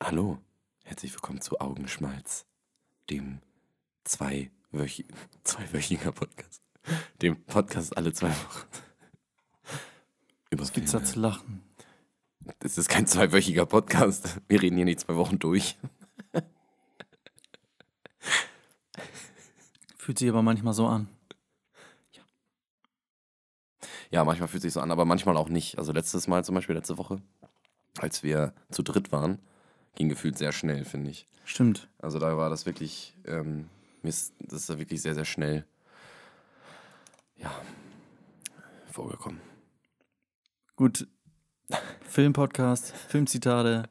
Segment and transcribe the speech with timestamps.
[0.00, 0.38] Hallo,
[0.84, 2.46] herzlich willkommen zu Augenschmalz,
[3.10, 3.40] dem
[4.04, 5.04] zweiwöchi
[5.42, 6.62] zweiwöchiger Podcast.
[7.20, 8.66] Dem Podcast alle zwei Wochen.
[10.50, 11.62] Über Was gibt's da zu lachen?
[12.60, 14.40] Das ist kein zweiwöchiger Podcast.
[14.46, 15.76] Wir reden hier nicht zwei Wochen durch.
[19.98, 21.08] Fühlt sich aber manchmal so an.
[24.10, 25.76] Ja, manchmal fühlt sich so an, aber manchmal auch nicht.
[25.76, 27.20] Also letztes Mal zum Beispiel, letzte Woche,
[27.98, 29.42] als wir zu dritt waren,
[29.94, 31.26] ging gefühlt sehr schnell, finde ich.
[31.44, 31.88] Stimmt.
[31.98, 33.68] Also da war das wirklich, ähm,
[34.02, 35.64] das ist da wirklich sehr, sehr schnell,
[37.36, 37.50] ja,
[38.90, 39.40] vorgekommen.
[40.76, 41.06] Gut.
[42.08, 43.88] Filmpodcast, Filmzitate.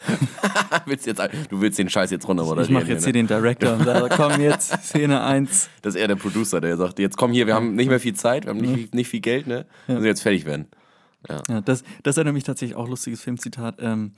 [0.86, 3.18] willst jetzt, du willst den Scheiß jetzt runter Ich moderieren, mache jetzt hier ne?
[3.20, 5.68] den Director und sage, komm jetzt, Szene 1.
[5.82, 8.14] Das ist eher der Producer, der sagt, jetzt komm hier, wir haben nicht mehr viel
[8.14, 9.66] Zeit, wir haben nicht, viel- nicht viel Geld, ne?
[9.86, 10.68] Wir müssen jetzt fertig werden.
[11.48, 13.76] Ja, das, das erinnert mich tatsächlich auch lustiges Filmzitat.
[13.80, 14.14] Ähm,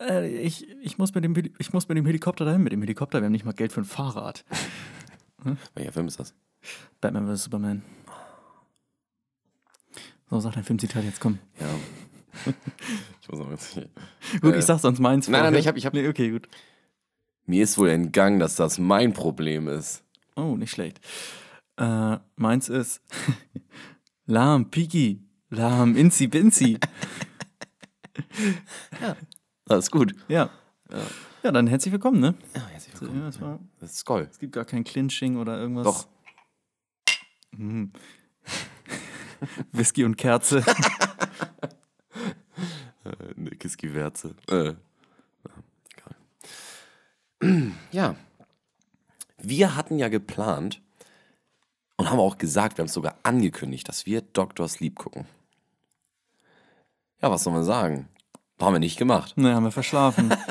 [0.00, 3.20] äh, ich, ich, muss mit dem, ich muss mit dem Helikopter dahin, mit dem Helikopter,
[3.20, 4.44] wir haben nicht mal Geld für ein Fahrrad.
[5.74, 6.34] Welcher Film ist das?
[7.00, 7.44] Batman vs.
[7.44, 7.82] Superman.
[10.28, 11.38] So, sag dein Filmzitat jetzt, komm.
[11.60, 11.68] Ja.
[13.22, 13.88] ich muss noch jetzt hier.
[14.40, 15.28] Gut, Äh, ich sag sonst meins.
[15.28, 15.60] nein, nein, vorher.
[15.60, 16.48] ich hab- ich hab- Nee, okay, gut.
[17.46, 20.02] Mir ist wohl entgangen, dass das mein Problem ist.
[20.34, 21.00] Oh, nicht schlecht.
[21.76, 23.00] Äh, meins ist
[24.26, 26.78] Lahm, Piki, Lahm, Inzi, Binzi.
[29.00, 29.16] Das
[29.70, 30.14] ist gut.
[30.28, 30.50] Ja.
[31.42, 32.34] Ja, dann herzlich willkommen, ne?
[32.54, 33.22] Ja, herzlich Ja, willkommen.
[33.24, 34.28] das war, Das ist Skoll.
[34.30, 35.84] es gibt gar kein Clinching oder irgendwas.
[35.84, 36.06] Doch.
[37.52, 37.92] Mhm.
[39.72, 40.64] Whisky und Kerze.
[43.04, 44.34] Äh, eine Kiski-Werze.
[44.48, 44.74] Äh.
[47.92, 48.16] Ja.
[49.38, 50.82] Wir hatten ja geplant
[51.96, 54.66] und haben auch gesagt, wir haben es sogar angekündigt, dass wir Dr.
[54.68, 55.26] Sleep gucken.
[57.22, 58.08] Ja, was soll man sagen?
[58.60, 59.36] Haben wir nicht gemacht.
[59.36, 60.34] ne, haben wir verschlafen.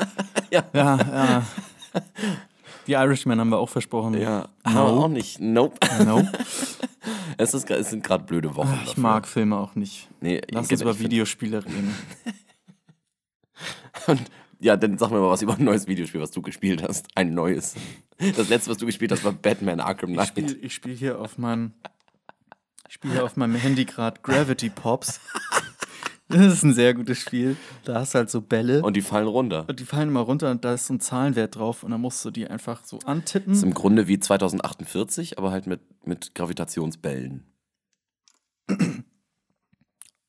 [0.52, 0.62] Ja.
[0.72, 1.42] Ja, ja.
[2.86, 4.14] Die Irishmen haben wir auch versprochen.
[4.14, 4.70] Ja, No.
[4.70, 5.40] haben wir auch nicht.
[5.40, 5.76] Nope.
[6.04, 6.26] No.
[7.38, 8.72] Es, ist, es sind gerade blöde Wochen.
[8.84, 9.02] Ich dafür.
[9.02, 10.08] mag Filme auch nicht.
[10.20, 11.94] Nee, Lass ich- uns über Videospiele reden.
[14.06, 14.22] Und
[14.60, 17.06] ja, dann sag mir mal was über ein neues Videospiel, was du gespielt hast.
[17.14, 17.74] Ein neues.
[18.18, 20.28] Das letzte, was du gespielt hast, war Batman Arkham Ich Knight.
[20.28, 21.74] spiele ich spiel hier auf meinem
[22.88, 25.20] ich spiele hier auf meinem Handy gerade Gravity Pops.
[26.28, 27.56] Das ist ein sehr gutes Spiel.
[27.84, 29.64] Da hast du halt so Bälle und, Und die fallen runter.
[29.64, 32.30] die fallen immer runter und da ist so ein Zahlenwert drauf und dann musst du
[32.32, 33.54] die einfach so ist antippen.
[33.62, 37.44] im Grunde wie 2048, aber halt mit, mit Gravitationsbällen.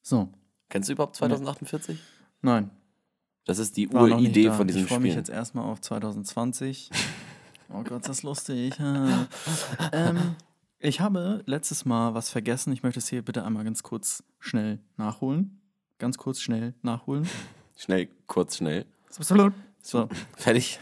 [0.01, 0.29] So,
[0.69, 1.99] Kennst du überhaupt 2048?
[2.41, 2.69] nein.
[3.45, 5.19] Das ist die Uridee von diesem Ich freue mich Spiel.
[5.21, 6.89] jetzt erstmal auf 2020.
[7.69, 8.77] Oh Gott, ist das lustig.
[8.79, 9.27] Ja.
[9.91, 10.35] ähm,
[10.79, 12.71] ich habe letztes Mal was vergessen.
[12.71, 15.56] Ich möchte es hier bitte einmal ganz kurz schnell nachholen.
[15.97, 17.27] Ganz kurz schnell nachholen.
[17.79, 18.85] Schnell, kurz, schnell.
[19.15, 19.53] Absolut.
[19.83, 20.09] So.
[20.35, 20.79] Fertig.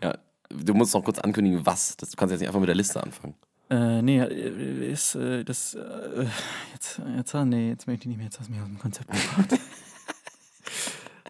[0.00, 0.16] Ja,
[0.50, 1.96] du musst noch kurz ankündigen, was.
[1.96, 3.34] Das, du kannst jetzt nicht einfach mit der Liste anfangen.
[3.70, 5.74] Äh, nee, äh, ist äh, das.
[5.74, 6.26] Äh,
[6.72, 8.26] jetzt, jetzt, ah, nee, jetzt möchte ich nicht mehr.
[8.26, 9.60] Jetzt hast du mich aus dem Konzept gebracht.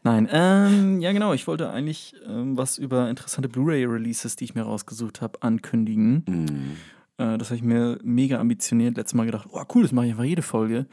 [0.04, 1.32] Nein, ähm, ja, genau.
[1.32, 6.24] Ich wollte eigentlich ähm, was über interessante Blu-ray-Releases, die ich mir rausgesucht habe, ankündigen.
[6.26, 6.76] Hm.
[7.18, 8.96] Äh, das habe ich mir mega ambitioniert.
[8.96, 10.86] Letztes Mal gedacht, oh cool, das mache ich einfach jede Folge.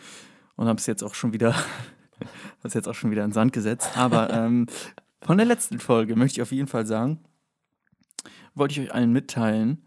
[0.56, 1.54] Und habe es jetzt auch schon wieder,
[2.64, 3.98] hab's jetzt auch schon wieder in den Sand gesetzt.
[3.98, 4.68] Aber ähm,
[5.22, 7.20] von der letzten Folge möchte ich auf jeden Fall sagen,
[8.54, 9.86] wollte ich euch allen mitteilen,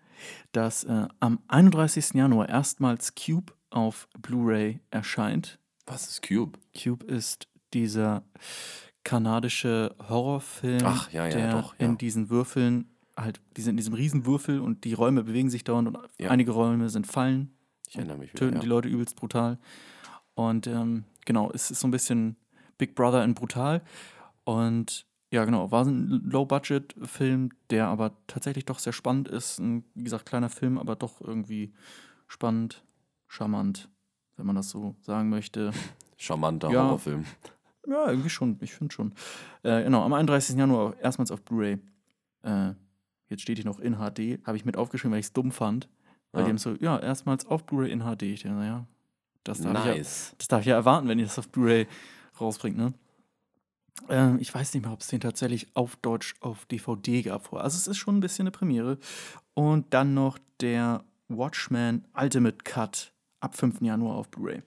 [0.52, 2.14] dass äh, am 31.
[2.14, 5.58] Januar erstmals Cube auf Blu-ray erscheint.
[5.86, 6.58] Was ist Cube?
[6.80, 8.24] Cube ist dieser
[9.04, 11.86] kanadische Horrorfilm, Ach, ja, ja, der doch, ja.
[11.86, 15.88] in diesen Würfeln, halt, die sind in diesem Riesenwürfel und die Räume bewegen sich dauernd
[15.88, 17.50] und einige Räume sind Fallen,
[17.88, 18.40] Ich erinnere mich wieder.
[18.46, 19.58] töten die Leute übelst brutal.
[20.34, 22.34] Und ähm, genau, es ist so ein bisschen
[22.78, 23.82] Big Brother in brutal.
[24.44, 29.58] Und ja, genau, war ein Low-Budget-Film, der aber tatsächlich doch sehr spannend ist.
[29.60, 31.72] Ein, wie gesagt, kleiner Film, aber doch irgendwie
[32.26, 32.82] spannend,
[33.26, 33.88] charmant,
[34.36, 35.70] wenn man das so sagen möchte.
[36.16, 36.84] Charmanter Ja.
[36.84, 37.24] Horrorfilm.
[37.86, 39.12] Ja, irgendwie schon, ich finde schon.
[39.62, 40.56] Äh, genau, am 31.
[40.56, 41.78] Januar erstmals auf Blu-ray.
[42.42, 42.72] Äh,
[43.28, 45.88] jetzt steht hier noch in HD, habe ich mit aufgeschrieben, weil ich es dumm fand.
[46.32, 46.44] Weil Ja.
[46.46, 48.22] die haben so, ja, erstmals auf Blu-ray in HD.
[48.24, 48.86] Ich dachte, naja,
[49.44, 50.34] das darf, ich ja, Nice.
[50.38, 51.86] das darf ich ja erwarten, wenn ihr das auf Blu-ray
[52.40, 52.92] rausbringt, ne?
[54.08, 57.64] Ähm, ich weiß nicht mehr, ob es den tatsächlich auf Deutsch auf DVD gab vorher.
[57.64, 58.98] Also es ist schon ein bisschen eine Premiere.
[59.54, 63.80] Und dann noch der Watchmen Ultimate Cut ab 5.
[63.80, 64.62] Januar auf Blu-ray.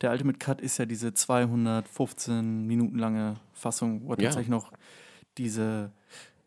[0.00, 4.16] Der Ultimate Cut ist ja diese 215 Minuten lange Fassung, wo Ja.
[4.16, 4.72] tatsächlich noch
[5.38, 5.92] diese,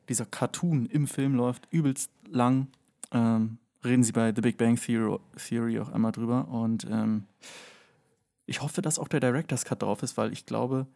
[0.09, 2.67] dieser Cartoon im Film läuft, übelst lang.
[3.11, 6.47] Ähm, reden sie bei The Big Bang Theory, auch einmal drüber.
[6.47, 7.25] Und ähm,
[8.45, 10.87] ich hoffe, dass auch der Director's Cut drauf ist, weil ich glaube,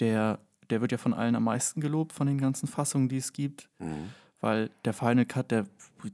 [0.00, 0.38] der
[0.70, 3.68] der wird ja von allen am meisten gelobt, von den ganzen Fassungen, die es gibt.
[3.78, 4.10] Mhm.
[4.40, 5.66] Weil der Final Cut, der,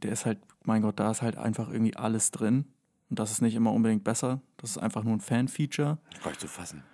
[0.03, 2.67] der ist halt, mein Gott, da ist halt einfach irgendwie alles drin.
[3.09, 4.41] Und das ist nicht immer unbedingt besser.
[4.57, 5.99] Das ist einfach nur ein Fan-Feature.
[6.23, 6.85] Gar nicht zu fassen.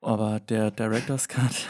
[0.00, 1.68] Aber der Director's Cut,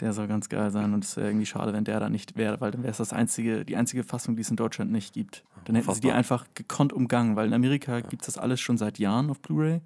[0.00, 0.94] der soll ganz geil sein.
[0.94, 3.12] Und es wäre irgendwie schade, wenn der da nicht wäre, weil dann wäre es das
[3.12, 5.44] einzige, die einzige Fassung, die es in Deutschland nicht gibt.
[5.64, 8.78] Dann hätten sie die einfach gekonnt umgangen, weil in Amerika gibt es das alles schon
[8.78, 9.80] seit Jahren auf Blu-ray.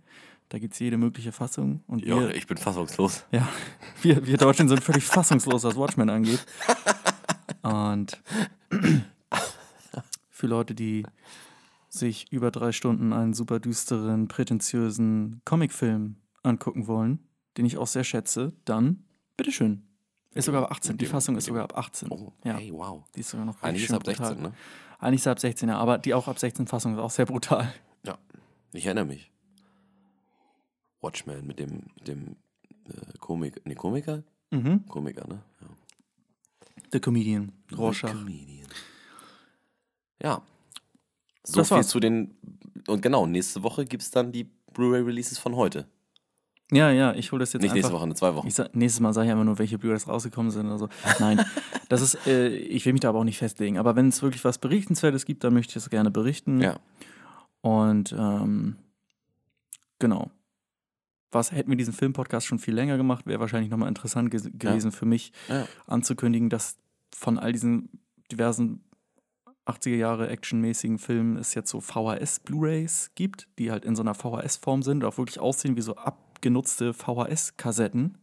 [0.50, 1.82] Da gibt es jede mögliche Fassung.
[1.86, 3.24] Und Ja, wir, ich bin fassungslos.
[3.32, 3.48] ja,
[4.02, 6.44] wir, wir Deutschen sind völlig fassungslos, was Watchmen angeht.
[7.62, 8.22] Und
[10.30, 11.04] für Leute, die
[11.88, 17.20] sich über drei Stunden einen super düsteren, prätentiösen Comicfilm angucken wollen,
[17.56, 19.04] den ich auch sehr schätze, dann
[19.36, 19.82] bitteschön.
[20.34, 20.92] Ist sogar ab 18.
[20.94, 22.10] Mit Die Fassung ist sogar ab 18.
[22.10, 23.02] Oh, ja, hey, wow.
[23.14, 24.42] die ist sogar noch Eigentlich ist ab 16, brutal.
[24.42, 24.52] ne?
[24.98, 27.72] Eigentlich ist ab 16, ja, aber die auch ab 16 Fassung ist auch sehr brutal.
[28.04, 28.18] Ja,
[28.72, 29.30] ich erinnere mich.
[31.00, 32.36] Watchmen mit dem, mit dem
[32.88, 34.22] äh, Komik, nee, Komiker?
[34.50, 34.86] Mhm.
[34.88, 35.42] Komiker, ne?
[35.60, 35.66] Ja.
[36.92, 38.10] The Comedian, The Rorschach.
[38.12, 38.68] Comedian.
[40.22, 40.42] Ja.
[41.42, 41.88] So Das viel war's.
[41.88, 42.36] zu den.
[42.86, 45.86] Und genau, nächste Woche gibt es dann die Blu-ray-Releases von heute.
[46.74, 47.82] Ja, ja, ich hole das jetzt Nicht einfach.
[47.82, 48.46] nächste Woche, in zwei Wochen.
[48.48, 50.88] Ich sag, nächstes Mal sage ich einfach nur, welche Blu-rays rausgekommen sind oder so.
[51.20, 51.40] Nein,
[51.88, 53.78] das ist, äh, ich will mich da aber auch nicht festlegen.
[53.78, 56.60] Aber wenn es wirklich was Berichtenswertes gibt, dann möchte ich es gerne berichten.
[56.60, 56.78] Ja.
[57.60, 58.76] Und ähm,
[59.98, 60.30] genau.
[61.30, 64.92] Was hätten wir diesen Filmpodcast schon viel länger gemacht, wäre wahrscheinlich nochmal interessant ge gewesen
[64.92, 65.66] für mich Ja.
[65.86, 66.76] anzukündigen, dass
[67.14, 67.88] von all diesen
[68.30, 68.84] diversen
[69.66, 74.82] 80er Jahre actionmäßigen Filmen es jetzt so VHS-Blu-rays gibt, die halt in so einer VHS-Form
[74.82, 75.96] sind auch wirklich aussehen wie so
[76.44, 78.18] abgenutzte VHS-Kassetten.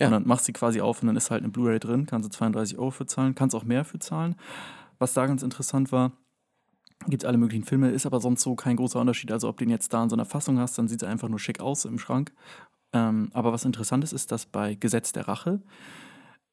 [0.00, 0.06] Ja.
[0.06, 2.26] Und dann machst du sie quasi auf und dann ist halt eine Blu-ray drin, kannst
[2.26, 4.36] du 32 Euro für zahlen, kannst auch mehr für zahlen.
[4.98, 6.12] Was da ganz interessant war,
[7.08, 9.32] gibt es alle möglichen Filme, ist aber sonst so kein großer Unterschied.
[9.32, 11.28] Also ob du den jetzt da in so einer Fassung hast, dann sieht es einfach
[11.28, 12.32] nur schick aus im Schrank.
[12.92, 15.60] Ähm, aber was interessant ist, ist, dass bei Gesetz der Rache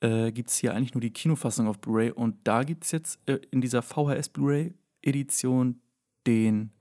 [0.01, 3.19] äh, gibt es hier eigentlich nur die Kinofassung auf Blu-ray und da gibt es jetzt
[3.27, 5.79] äh, in dieser VHS Blu-ray-Edition
[6.27, 6.71] den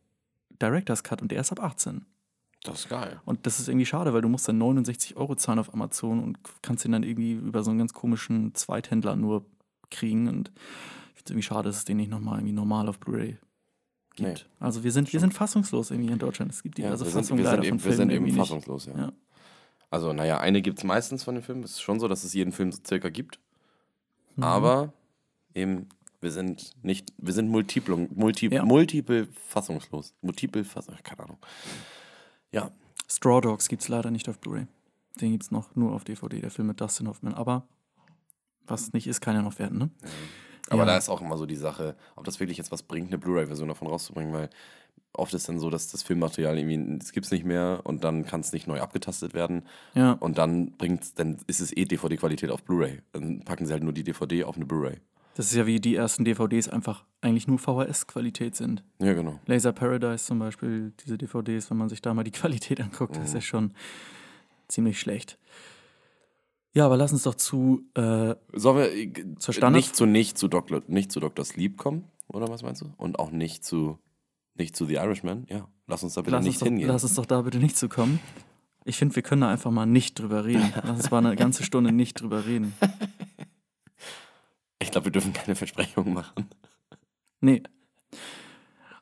[0.61, 2.05] Director's Cut und der ist ab 18.
[2.65, 3.21] Das ist geil.
[3.25, 6.39] Und das ist irgendwie schade, weil du musst dann 69 Euro zahlen auf Amazon und
[6.63, 9.45] kannst ihn dann irgendwie über so einen ganz komischen Zweithändler nur
[9.91, 10.29] kriegen.
[10.29, 13.37] Und ich finde es irgendwie schade, dass es den nicht nochmal irgendwie normal auf Blu-ray
[14.17, 14.29] gibt.
[14.29, 14.65] Nee.
[14.65, 16.53] Also wir sind, wir sind fassungslos irgendwie in Deutschland.
[16.53, 18.29] Es gibt Ja, diverse wir sind, Fassungen wir leider sind, von eben, wir Filmen sind
[18.29, 18.97] eben fassungslos, ja.
[18.99, 19.13] Ja.
[19.91, 21.63] Also, naja, eine gibt es meistens von den Filmen.
[21.63, 23.39] Es ist schon so, dass es jeden Film so circa gibt.
[24.37, 24.43] Mhm.
[24.43, 24.93] Aber
[25.55, 25.89] eben,
[26.21, 28.65] wir sind nicht, wir sind multiple, multi, Ja.
[28.65, 30.15] multiple fassungslos.
[30.23, 31.39] Multiple Fassung, keine Ahnung.
[32.55, 32.71] Ja,
[33.11, 34.67] Straw Dogs gibt es leider nicht auf Blu-ray.
[35.21, 37.35] Den gibt es noch nur auf DVD, der Film mit Dustin Hoffman.
[37.35, 37.67] Aber
[38.67, 39.91] was nicht ist, kann ja noch werden, ne?
[40.71, 40.87] aber Ja.
[40.87, 43.69] da ist auch immer so die Sache, ob das wirklich jetzt was bringt, eine Blu-ray-Version
[43.69, 44.49] davon rauszubringen, weil
[45.13, 48.25] oft ist dann so, dass das Filmmaterial irgendwie, das gibt es nicht mehr und dann
[48.25, 49.65] kann es nicht neu abgetastet werden
[49.95, 50.13] Ja.
[50.13, 53.03] und dann bringt's, dann ist es eh DVD-Qualität auf Blu-ray.
[53.13, 54.97] Dann packen sie halt nur die DVD auf eine Blu-ray.
[55.35, 58.85] Das ist ja wie die ersten DVDs einfach eigentlich nur VHS-Qualität sind.
[59.01, 59.41] Ja, genau.
[59.47, 63.27] Laser Paradise zum Beispiel, diese DVDs, wenn man sich da mal die Qualität anguckt, das
[63.29, 63.73] ist ja schon
[64.69, 65.39] ziemlich schlecht.
[66.73, 67.83] Ja, aber lass uns doch zu.
[67.95, 70.83] Äh, Sollen wir äh, Zur Standard- nicht zu nicht zu Dr.
[70.89, 71.45] nicht zu Dr.
[71.45, 72.93] Sleep kommen, oder was meinst du?
[72.97, 73.99] Und auch nicht zu
[74.57, 75.47] nicht zu The Irishman?
[75.49, 76.89] Ja, lass uns da bitte lass, nicht doch, hingehen.
[76.89, 78.19] lass uns doch da bitte nicht zu kommen.
[78.85, 80.71] Ich finde, wir können da einfach mal nicht drüber reden.
[80.83, 82.75] Lass uns mal eine ganze Stunde nicht drüber reden.
[84.81, 86.49] Ich glaube, wir dürfen keine Versprechungen machen.
[87.41, 87.63] Nee.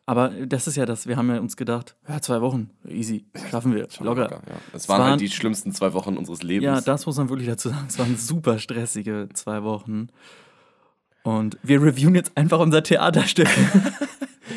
[0.04, 3.72] Aber das ist ja das, wir haben ja uns gedacht, ja, zwei Wochen, easy, schaffen
[3.74, 4.30] wir, Schon locker.
[4.30, 4.40] ja.
[4.72, 6.64] Es waren waren- halt die schlimmsten zwei Wochen unseres Lebens.
[6.64, 7.86] Ja, das muss man wirklich dazu sagen.
[7.88, 10.08] Es waren super stressige zwei Wochen.
[11.22, 13.48] Und wir reviewen jetzt einfach unser Theaterstück.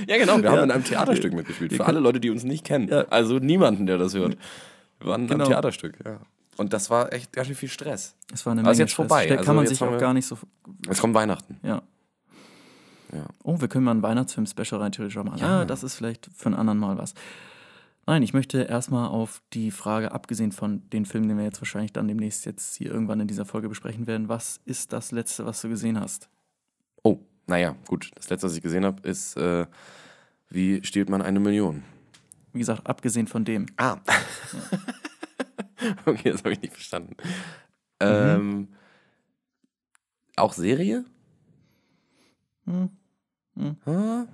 [0.07, 0.37] Ja, genau.
[0.37, 0.51] Wir Ja.
[0.51, 1.73] haben in einem Theaterstück mitgespielt.
[1.73, 2.89] Für alle Leute, die uns nicht kennen.
[2.89, 3.05] Ja.
[3.09, 4.35] Also niemanden, der das hört.
[4.99, 5.45] Wir waren in Genau.
[5.45, 5.97] einem Theaterstück.
[6.03, 6.19] Ja.
[6.57, 8.15] Und das war echt ganz schön viel Stress.
[8.33, 9.07] Es war eine Menge jetzt Stress.
[9.07, 9.27] vorbei.
[9.27, 10.37] Da Also kann man sich auch gar nicht so.
[10.87, 11.59] Jetzt kommt Weihnachten.
[11.63, 11.81] Ja.
[13.13, 13.25] Ja.
[13.43, 15.37] Oh, wir können mal ein Weihnachtsfilm-Special rein theoretisch machen.
[15.37, 15.61] Ja.
[15.61, 17.13] Ah, das ist vielleicht für einen anderen Mal was.
[18.07, 21.91] Nein, ich möchte erstmal auf die Frage, abgesehen von den Filmen, den wir jetzt wahrscheinlich
[21.91, 25.61] dann demnächst jetzt hier irgendwann in dieser Folge besprechen werden, was ist das Letzte, was
[25.61, 26.29] du gesehen hast?
[27.03, 28.11] Oh, naja, gut.
[28.15, 29.65] Das letzte, was ich gesehen habe, ist, äh,
[30.49, 31.83] wie stiehlt man eine Million?
[32.53, 33.65] Wie gesagt, abgesehen von dem.
[33.77, 33.97] Ah.
[36.05, 37.15] okay, das habe ich nicht verstanden.
[37.99, 38.69] Ähm,
[40.35, 41.05] auch Serie?
[42.65, 42.89] Hm.
[43.55, 43.77] Hm.
[43.85, 44.25] Ah.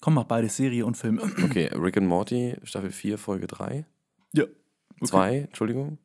[0.00, 1.18] Komm, mach beides Serie und Film.
[1.44, 3.84] Okay, Rick and Morty, Staffel 4, Folge 3.
[4.32, 4.44] Ja.
[5.04, 5.98] Zwei, Entschuldigung.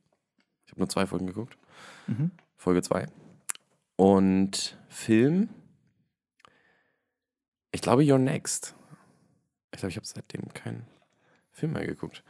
[0.66, 1.58] Ich habe nur zwei Folgen geguckt.
[2.08, 2.32] Mhm.
[2.58, 3.08] Folge 2.
[3.98, 5.50] Und Film.
[7.72, 8.76] Ich glaube, You're Next.
[9.72, 10.86] Ich glaube, ich habe seitdem keinen
[11.52, 12.24] Film mehr geguckt.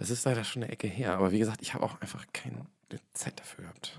[0.00, 1.12] Das ist leider schon eine Ecke her.
[1.14, 2.64] Aber wie gesagt, ich habe auch einfach keine
[3.12, 3.98] Zeit dafür gehabt.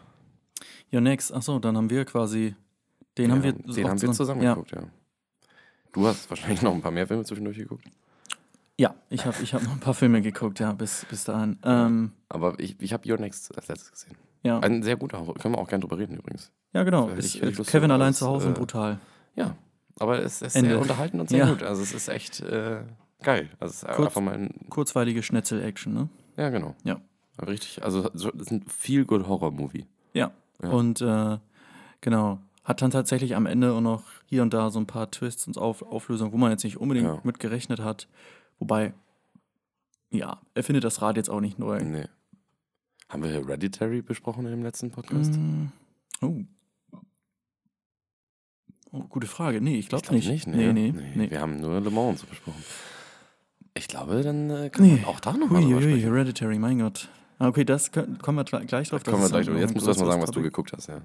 [0.92, 2.56] Your Next, achso, dann haben wir quasi.
[3.20, 4.54] Den Ja, haben wir, den haben wir zusammen ja.
[4.56, 4.82] geguckt, ja.
[5.94, 7.86] Du hast wahrscheinlich noch ein paar mehr Filme zwischendurch geguckt.
[8.80, 11.60] Ja, ich habe ich hab noch ein paar Filme geguckt, ja, bis, bis dahin.
[11.64, 14.16] Ähm, Aber ich, ich habe Your Next als letztes gesehen.
[14.42, 14.60] ja.
[14.60, 15.36] Ein sehr guter Horror.
[15.36, 16.52] Können wir auch gerne drüber reden übrigens.
[16.74, 17.10] ja, genau.
[17.10, 18.98] Ist, ich- ich Lust Kevin allein zu Hause äh, brutal.
[19.36, 19.56] Ja,
[20.00, 20.72] aber es ist Ende.
[20.72, 21.50] sehr unterhalten und sehr Ja.
[21.52, 21.62] gut.
[21.62, 22.82] Also es ist echt äh,
[23.24, 23.50] geil.
[23.60, 26.10] Also es ist Kurz- einfach mal ein, Kurzweilige Schnetzel-Action, ne?
[26.38, 26.76] ja genau.
[26.84, 27.00] Ja.
[27.46, 29.86] Richtig, also so- es ist ein viel good Horror-Movie.
[30.14, 30.32] Ja.
[30.62, 30.70] Ja.
[30.70, 31.38] Und äh,
[32.02, 35.48] genau, hat dann tatsächlich am Ende auch noch hier und da so ein paar Twists
[35.48, 37.20] und Auf Auflösungen, wo man jetzt nicht unbedingt Ja.
[37.24, 38.08] mit gerechnet hat.
[38.60, 38.94] Wobei,
[40.12, 41.80] ja, er findet das Rad jetzt auch nicht neu.
[41.84, 42.06] Nee.
[43.10, 45.34] Haben wir Hereditary besprochen in dem letzten Podcast?
[45.34, 45.68] Mm,
[46.22, 46.42] oh.
[48.92, 49.00] oh.
[49.10, 49.62] Gute Frage.
[49.62, 50.48] Nee, ich glaube glaub nicht.
[50.48, 50.56] ne?
[50.74, 51.30] Nee, nee, nee.
[51.32, 52.64] Wir haben nur Le Mans besprochen.
[53.74, 54.96] Ich glaube, dann äh, kann Nee.
[54.98, 56.00] man auch da nochmal drüber sprechen.
[56.02, 57.10] Hereditary, mein Gott.
[57.40, 59.04] Ah, Okay, das können, kommen wir gleich drauf.
[59.04, 61.02] Kommen wir gleich noch Jetzt musst du erstmal sagen, was du geguckt hast, ja.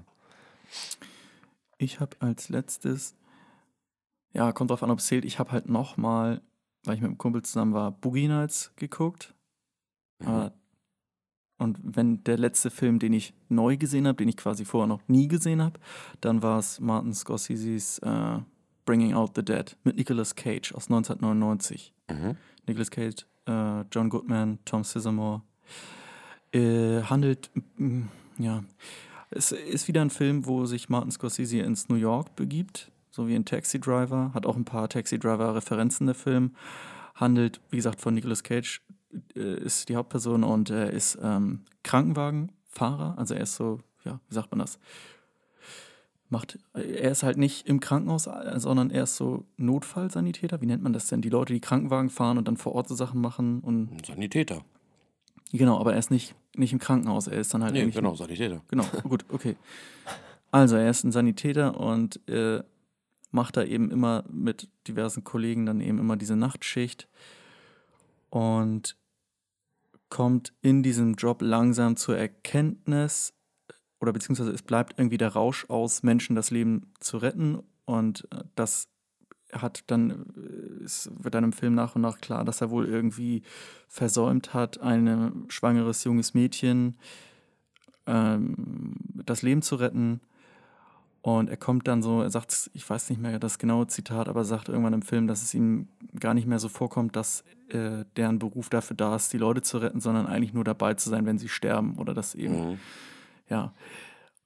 [1.77, 3.15] Ich habe als letztes,
[4.33, 6.41] ja, kommt drauf an, ob es zählt, ich habe halt nochmal,
[6.85, 9.33] weil ich mit einem Kumpel zusammen war, Boogie Nights geguckt.
[10.19, 10.27] Mhm.
[10.27, 10.51] Äh,
[11.59, 15.01] Und wenn der letzte Film, den ich neu gesehen habe, den ich quasi vorher noch
[15.07, 15.79] nie gesehen habe,
[16.21, 18.39] dann war es Martin Scorseses äh,
[18.87, 21.93] Bringing Out the Dead mit Nicolas Cage aus 1999.
[22.09, 22.37] Mhm.
[22.65, 25.41] Nicolas Cage, äh, John Goodman, Tom Sizemore.
[26.53, 27.51] Äh, handelt,
[28.39, 28.63] ja,
[29.29, 33.35] es ist wieder ein Film, wo sich Martin Scorsese ins New York begibt, so wie
[33.35, 36.55] in Taxi Driver, hat auch ein paar Taxi Driver-Referenzen der Film.
[37.15, 38.81] Handelt, wie gesagt, von Nicolas Cage,
[39.35, 44.35] äh, ist die Hauptperson und er ist ähm, Krankenwagenfahrer, also er ist so, ja, wie
[44.35, 44.79] sagt man das?
[46.29, 50.59] Macht, er ist halt nicht im Krankenhaus, äh, sondern er ist so Notfallsanitäter.
[50.61, 51.21] Wie nennt man das denn?
[51.21, 54.61] Die Leute, die Krankenwagen fahren und dann vor Ort so Sachen machen und Ein Sanitäter.
[55.53, 58.61] genau, aber er ist nicht, nicht im Krankenhaus, er ist dann halt Nee, genau, Sanitäter.
[58.67, 59.55] Genau, gut, okay.
[60.51, 62.61] Also, er ist ein Sanitäter und äh,
[63.31, 67.07] macht da eben immer mit diversen Kollegen dann eben immer diese Nachtschicht
[68.29, 68.97] und
[70.09, 73.33] kommt in diesem Job langsam zur Erkenntnis,
[73.99, 78.43] oder beziehungsweise es bleibt irgendwie der Rausch aus, Menschen das Leben zu retten und äh,
[78.55, 78.89] das
[79.53, 82.85] hat dann, äh, es wird dann im Film nach und nach klar, dass er wohl
[82.85, 83.43] irgendwie
[83.87, 86.97] versäumt hat, ein schwangeres junges Mädchen
[88.05, 90.21] ähm, das Leben zu retten.
[91.21, 94.45] Und er kommt dann so, er sagt, ich weiß nicht mehr das genaue Zitat, aber
[94.45, 98.39] sagt irgendwann im Film, dass es ihm gar nicht mehr so vorkommt, dass äh, deren
[98.39, 101.37] Beruf dafür da ist, die Leute zu retten, sondern eigentlich nur dabei zu sein, wenn
[101.37, 102.79] sie sterben oder das eben, Mhm.
[103.49, 103.73] Ja.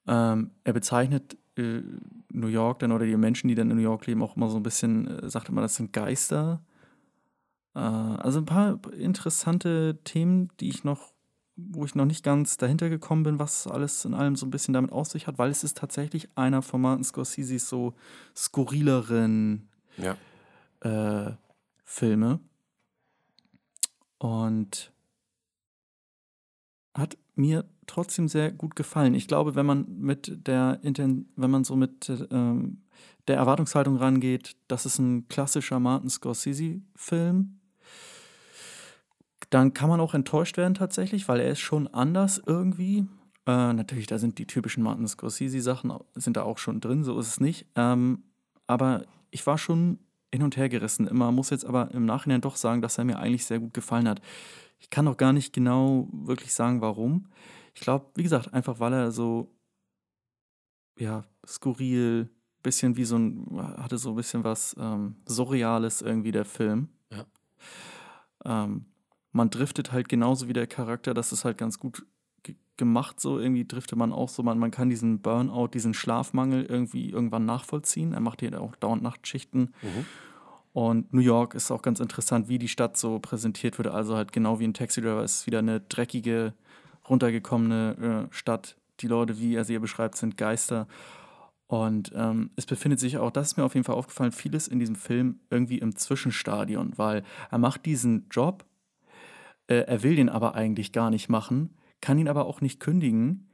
[0.06, 1.82] Ähm, er bezeichnet äh,
[2.30, 4.56] New York dann oder die Menschen, die dann in New York leben, auch immer so
[4.56, 6.60] ein bisschen, äh, sagt immer, das sind Geister.
[7.74, 11.12] Äh, also ein paar interessante Themen, die ich noch,
[11.56, 14.74] wo ich noch nicht ganz dahinter gekommen bin, was alles in allem so ein bisschen
[14.74, 17.94] damit auf sich hat, weil es ist tatsächlich einer von Martin Scorseses so
[18.34, 19.68] skurrileren
[19.98, 20.16] Ja.
[20.80, 21.34] äh,
[21.84, 22.40] Filme.
[24.18, 24.92] Und
[26.94, 29.14] hat mir trotzdem sehr gut gefallen.
[29.14, 32.82] Ich glaube, wenn man mit der Inten wenn man so mit ähm,
[33.28, 37.60] der Erwartungshaltung rangeht, das ist ein klassischer Martin Scorsese-Film,
[39.50, 43.06] dann kann man auch enttäuscht werden tatsächlich, weil er ist schon anders irgendwie.
[43.46, 47.28] Äh, natürlich, da sind die typischen Martin Scorsese-Sachen sind da auch schon drin, so ist
[47.28, 47.66] es nicht.
[47.74, 48.24] Ähm,
[48.66, 49.98] aber ich war schon
[50.32, 53.18] hin und her gerissen immer, muss jetzt aber im Nachhinein doch sagen, dass er mir
[53.18, 54.22] eigentlich sehr gut gefallen hat.
[54.82, 57.28] Ich kann auch gar nicht genau wirklich sagen, warum.
[57.72, 59.48] Ich glaube, wie gesagt, einfach weil er so,
[60.98, 62.28] ja, skurril,
[62.64, 63.46] bisschen wie so ein,
[63.78, 66.88] hatte so ein bisschen was ähm, Surreales irgendwie der Film.
[67.12, 67.24] Ja.
[68.44, 68.86] Ähm,
[69.30, 72.04] man driftet halt genauso wie der Charakter, das ist halt ganz gut
[72.42, 76.64] ge- gemacht, so irgendwie driftet man auch so, man, man kann diesen Burnout, diesen Schlafmangel
[76.64, 78.12] irgendwie irgendwann nachvollziehen.
[78.12, 79.74] Er macht hier auch dauernd Nachtschichten.
[79.82, 80.06] Mhm.
[80.72, 83.88] Und New York ist auch ganz interessant, wie die Stadt so präsentiert wird.
[83.88, 86.54] Also halt genau wie in Taxi Driver ist wieder eine dreckige,
[87.08, 88.76] runtergekommene äh, Stadt.
[89.00, 90.86] Die Leute, wie er sie hier beschreibt, sind Geister.
[91.66, 94.78] Und ähm, es befindet sich auch, das ist mir auf jeden Fall aufgefallen, vieles in
[94.78, 98.66] diesem Film irgendwie im Zwischenstadion, weil er macht diesen Job,
[99.68, 103.48] äh, er will den aber eigentlich gar nicht machen, kann ihn aber auch nicht kündigen,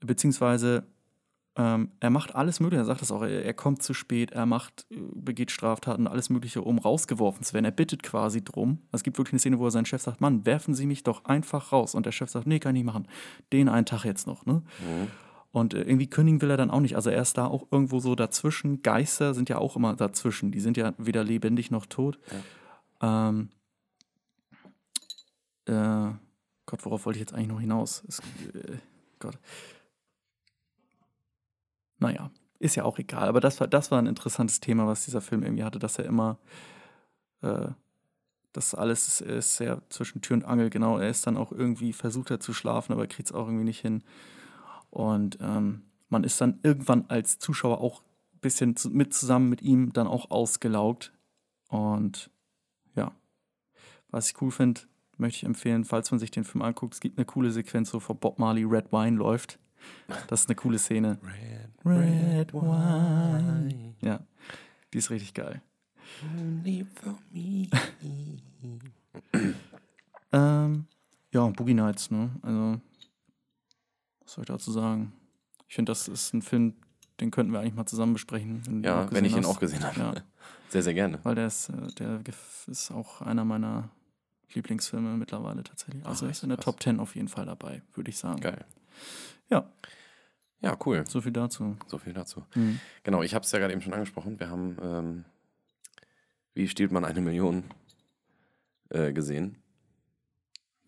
[0.00, 0.86] beziehungsweise
[1.58, 4.44] ähm, er macht alles Mögliche, er sagt das auch, er, er kommt zu spät, er
[4.44, 7.64] macht, äh, begeht Straftaten, alles Mögliche, um rausgeworfen zu werden.
[7.64, 8.82] Er bittet quasi drum.
[8.92, 11.24] Es gibt wirklich eine Szene, wo er seinen Chef sagt, Mann, werfen Sie mich doch
[11.24, 11.94] einfach raus.
[11.94, 13.08] Und der Chef sagt, nee, kann ich nicht machen.
[13.52, 14.62] Den einen Tag jetzt noch, ne?
[14.80, 15.08] Mhm.
[15.50, 16.96] Und äh, irgendwie kündigen will er dann auch nicht.
[16.96, 18.82] Also er ist da auch irgendwo so dazwischen.
[18.82, 20.52] Geister sind ja auch immer dazwischen.
[20.52, 22.18] Die sind ja weder lebendig noch tot.
[23.00, 23.48] Ähm,
[25.64, 26.10] äh,
[26.66, 28.04] Gott, worauf wollte ich jetzt eigentlich noch hinaus?
[28.06, 28.76] Es, äh,
[29.18, 29.38] Gott.
[32.06, 33.28] Naja, ist ja auch egal.
[33.28, 36.04] Aber das war, das war ein interessantes Thema, was dieser Film irgendwie hatte, dass er
[36.04, 36.38] immer,
[37.42, 37.68] äh,
[38.52, 40.98] das alles ist, sehr zwischen Tür und Angel, genau.
[40.98, 43.80] Er ist dann auch irgendwie versucht er zu schlafen, aber kriegt es auch irgendwie nicht
[43.80, 44.02] hin.
[44.90, 49.60] Und ähm, man ist dann irgendwann als Zuschauer auch ein bisschen zu, mit zusammen mit
[49.60, 51.12] ihm dann auch ausgelaugt.
[51.68, 52.30] Und
[52.94, 53.12] ja,
[54.08, 54.82] was ich cool finde,
[55.18, 58.00] möchte ich empfehlen, falls man sich den Film anguckt, es gibt eine coole Sequenz, wo
[58.00, 59.58] vor Bob Marley Red Wine läuft.
[60.28, 61.18] Das ist eine coole Szene.
[61.84, 63.94] Red Wine.
[64.00, 64.20] Ja,
[64.92, 65.60] die ist richtig geil.
[66.38, 67.68] Only for me.
[70.32, 70.86] Ähm,
[71.32, 72.30] ja, Boogie Nights, ne?
[72.42, 72.80] Also,
[74.22, 75.12] was soll ich dazu sagen?
[75.68, 76.74] Ich finde, das ist ein Film,
[77.20, 78.62] den könnten wir eigentlich mal zusammen besprechen.
[78.66, 79.46] ihn Ja, wenn ich ihn hast.
[79.46, 79.98] auch gesehen habe.
[79.98, 80.14] Ja,
[80.68, 81.20] Sehr, sehr gerne.
[81.22, 82.20] weil der ist, äh, der
[82.66, 83.88] ist auch einer meiner
[84.52, 86.04] Lieblingsfilme mittlerweile tatsächlich.
[86.04, 86.64] Also Ach, ist in der krass.
[86.66, 88.40] Top 10 auf jeden Fall dabei, würde ich sagen.
[88.40, 88.64] Geil.
[89.50, 89.70] Ja,
[90.60, 91.04] Ja, cool.
[91.08, 91.76] so viel dazu.
[91.86, 92.44] So viel dazu.
[92.54, 92.80] Mhm.
[93.04, 94.38] Genau, ich habe es ja gerade eben schon angesprochen.
[94.40, 95.24] Wir haben, ähm,
[96.54, 97.64] wie stiehlt man eine Million
[98.90, 99.56] äh, gesehen.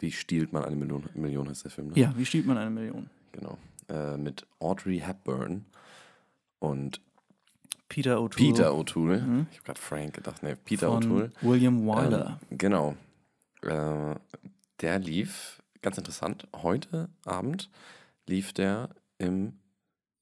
[0.00, 1.98] Wie stiehlt man eine Million, Million heißt der Film, ne?
[1.98, 3.10] Ja, wie stiehlt man eine Million?
[3.32, 3.58] Genau.
[3.88, 5.64] Äh, mit Audrey Hepburn
[6.60, 7.00] und
[7.88, 8.36] Peter O'Toole.
[8.36, 9.20] Peter O'Toole.
[9.20, 9.46] Mhm.
[9.50, 11.30] Ich habe gerade Frank gedacht, ne, Peter von O'Toole.
[11.40, 12.38] William Wyler.
[12.50, 12.96] Ähm, genau.
[13.62, 14.14] Äh,
[14.80, 17.70] der lief, ganz interessant, heute Abend
[18.28, 19.58] lief der im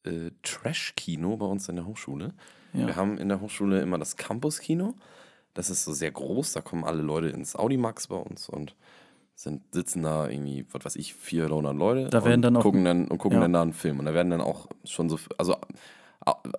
[0.05, 2.33] äh, Trash-Kino bei uns in der Hochschule.
[2.73, 2.87] ja.
[2.87, 4.95] Wir haben in der Hochschule immer das Campus-Kino.
[5.55, 8.77] Das ist so sehr groß, da kommen alle Leute ins Audimax bei uns und
[9.35, 12.85] sind, sitzen da irgendwie, was weiß ich, 400 Leute Da werden und dann auch- gucken
[12.85, 13.43] dann und gucken ja.
[13.43, 13.99] dann da einen Film.
[13.99, 15.57] Und da werden dann auch schon so, also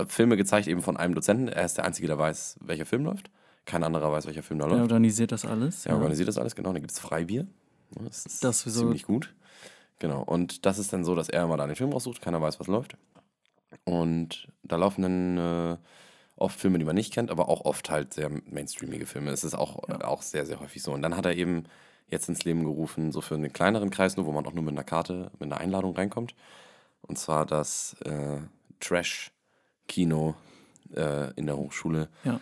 [0.08, 1.48] Filme gezeigt eben von einem Dozenten.
[1.48, 3.30] Er ist der Einzige, der weiß, welcher Film läuft.
[3.66, 4.82] Kein anderer weiß, welcher Film da läuft.
[4.82, 5.86] organisiert das alles.
[5.86, 6.72] Er organisiert das alles, genau.
[6.72, 7.46] Dann gibt es Freibier.
[7.96, 9.34] Ja, Das ist Das sowieso- ziemlich gut.
[10.00, 10.22] Genau.
[10.24, 12.68] Und das ist dann so, dass er immer da den Film raussucht, keiner weiß, was
[12.68, 12.96] läuft.
[13.84, 15.78] Und da laufen dann äh,
[16.36, 19.32] oft Filme, die man nicht kennt, aber auch oft halt sehr mainstreamige Filme.
[19.32, 20.02] Es ist auch, Ja.
[20.06, 20.92] auch sehr, sehr häufig so.
[20.94, 21.64] Und dann hat er eben
[22.10, 24.74] jetzt ins Leben gerufen, so für einen kleineren Kreis nur, wo man auch nur mit
[24.74, 26.36] einer Karte, mit einer Einladung reinkommt.
[27.02, 28.38] Und zwar das äh,
[28.80, 30.36] Trash-Kino
[30.96, 32.10] äh, in der Hochschule.
[32.24, 32.40] Ja.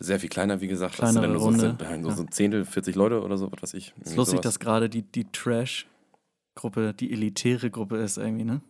[0.00, 0.94] Sehr viel kleiner, wie gesagt.
[0.94, 3.74] Kleinere das Runde, sind so, so, so ein Zehntel, 40 Leute oder so, was weiß
[3.74, 3.92] ich.
[4.00, 4.42] Ist lustig, sowas.
[4.44, 5.24] dass gerade die, die
[6.58, 8.60] Trash-Gruppe, die elitäre Gruppe ist irgendwie, ne?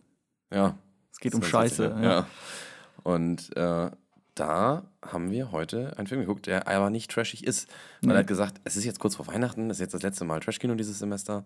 [0.51, 0.77] Ja.
[1.11, 1.95] Es geht um Scheiße.
[2.01, 2.01] Ja.
[2.01, 2.27] Ja.
[3.03, 3.91] Und äh,
[4.35, 7.67] da haben wir heute einen Film geguckt, der aber nicht trashig ist.
[8.01, 8.13] Weil Nee.
[8.13, 10.39] er hat gesagt, es ist jetzt kurz vor Weihnachten, das ist jetzt das letzte Mal
[10.39, 11.43] Trashkino dieses Semester.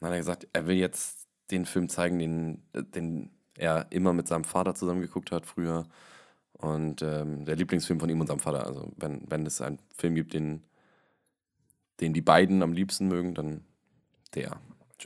[0.00, 4.26] Dann hat er gesagt, er will jetzt den Film zeigen, den, den er immer mit
[4.28, 5.86] seinem Vater zusammen geguckt hat früher.
[6.54, 8.66] Und ähm, der Lieblingsfilm von ihm und seinem Vater.
[8.66, 10.64] Also wenn, wenn es einen Film gibt, den,
[12.00, 13.64] den die beiden am liebsten mögen, dann
[14.34, 14.60] der.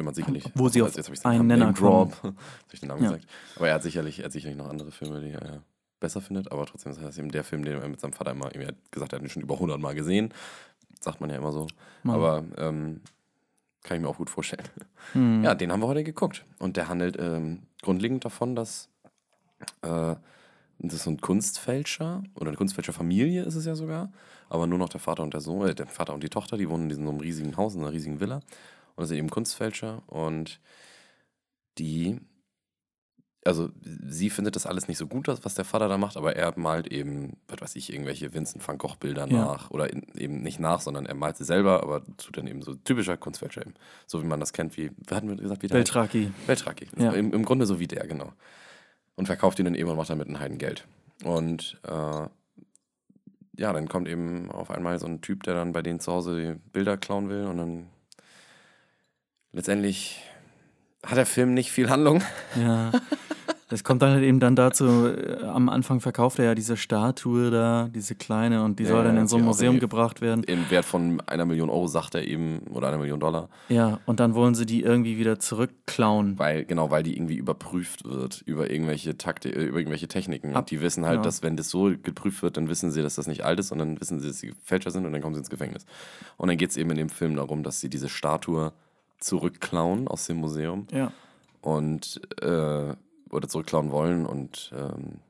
[0.07, 0.45] Hat sicherlich.
[0.55, 2.13] Wo sie Oh, auf einen Nenner Drop.
[2.73, 3.11] Ich den Namen Ja.
[3.13, 3.27] gesagt.
[3.57, 5.63] Aber er hat sicherlich, er hat sicherlich noch andere Filme, die er
[6.01, 6.53] besser findet.
[6.53, 8.77] Aber trotzdem ist das eben der Film, den er mit seinem Vater immer, er hat
[8.93, 10.33] gesagt, er hat ihn schon über 100 Mal gesehen.
[11.01, 11.67] Sagt man ja immer so.
[12.03, 12.15] Mann.
[12.17, 13.01] Aber ähm,
[13.83, 14.65] kann ich mir auch gut vorstellen.
[15.13, 15.43] Hm.
[15.45, 16.45] Ja, den haben wir heute geguckt.
[16.59, 18.89] Und der handelt ähm, grundlegend davon, dass
[19.83, 20.15] äh,
[20.81, 24.13] das ist so ein Kunstfälscher oder eine Kunstfälscherfamilie ist es ja sogar,
[24.49, 26.69] aber nur noch der Vater und der Sohn, äh, der Vater und die Tochter, die
[26.71, 28.41] wohnen in diesem so einem riesigen Haus, in einer riesigen Villa.
[28.99, 30.59] Und das sind eben Kunstfälscher und
[31.79, 32.19] die,
[33.45, 36.53] also sie findet das alles nicht so gut, was der Vater da macht, aber er
[36.59, 39.45] malt eben, was weiß ich, irgendwelche Vincent van Gogh Bilder Ja.
[39.45, 42.61] nach oder in, eben nicht nach, sondern er malt sie selber, aber tut dann eben
[42.61, 43.75] so typischer Kunstfälscher eben.
[44.09, 45.93] So wie man das kennt, wie, wer hatten wir gesagt, wie der heißt?
[45.93, 46.33] Beltraki.
[46.49, 46.89] Beltraki.
[46.97, 47.13] Ja.
[47.13, 48.33] Im, Im Grunde so wie der, genau.
[49.15, 50.89] Und verkauft ihn dann eben und macht damit ein Heidengeld.
[51.23, 52.27] Und äh,
[53.61, 56.37] ja, dann kommt eben auf einmal so ein Typ, der dann bei denen zu Hause
[56.57, 57.87] die Bilder klauen will und dann
[59.53, 60.23] letztendlich
[61.05, 62.23] hat der Film nicht viel Handlung.
[62.61, 62.93] Ja.
[63.71, 67.51] Es kommt dann halt eben dann dazu, äh, am Anfang verkauft er ja diese Statue
[67.51, 70.43] da, diese kleine, und die Ja, soll dann in so ein Museum gebracht werden.
[70.45, 73.51] Im Wert von einer Million Euro, sagt er eben, oder einer Million Dollar.
[73.69, 76.39] Ja, und dann wollen sie die irgendwie wieder zurückklauen.
[76.39, 80.55] Weil, genau, weil die irgendwie überprüft wird über irgendwelche Taktik, äh, über irgendwelche Techniken.
[80.55, 81.23] Ab- und die wissen halt, ja.
[81.23, 83.79] dass wenn das so geprüft wird, dann wissen sie, dass das nicht alt ist und
[83.79, 85.85] dann wissen sie, dass sie Fälscher sind und dann kommen sie ins Gefängnis.
[86.39, 88.73] Und dann geht es eben in dem Film darum, dass sie diese Statue
[89.19, 91.13] zurückklauen aus dem Museum Ja.
[91.61, 92.95] und äh,
[93.31, 95.21] oder zurückklauen wollen und ähm,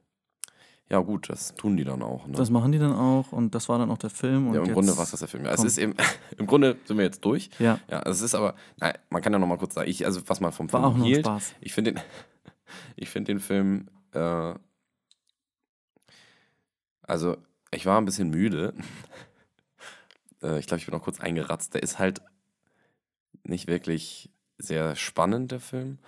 [0.90, 2.27] ja gut, das tun die dann auch.
[2.27, 2.33] Ne?
[2.35, 4.48] Das machen die dann auch und das war dann auch der Film.
[4.48, 5.44] Und ja, im Grunde war es das der Film.
[5.44, 5.94] Ja, es ist eben,
[6.38, 7.51] im Grunde sind wir jetzt durch.
[7.59, 10.22] Ja, Ja, es ist aber, nein, man kann ja noch mal kurz sagen, ich, also
[10.29, 11.55] was man vom war Film auch hielt, Spaß.
[11.61, 12.03] ich finde den,
[12.96, 14.55] ich finde den Film, äh,
[17.03, 17.37] also
[17.70, 18.72] ich war ein bisschen müde.
[20.42, 21.74] äh, ich glaube, ich bin noch kurz eingeratzt.
[21.74, 22.22] Der ist halt
[23.49, 25.99] nicht wirklich sehr spannend, der Film.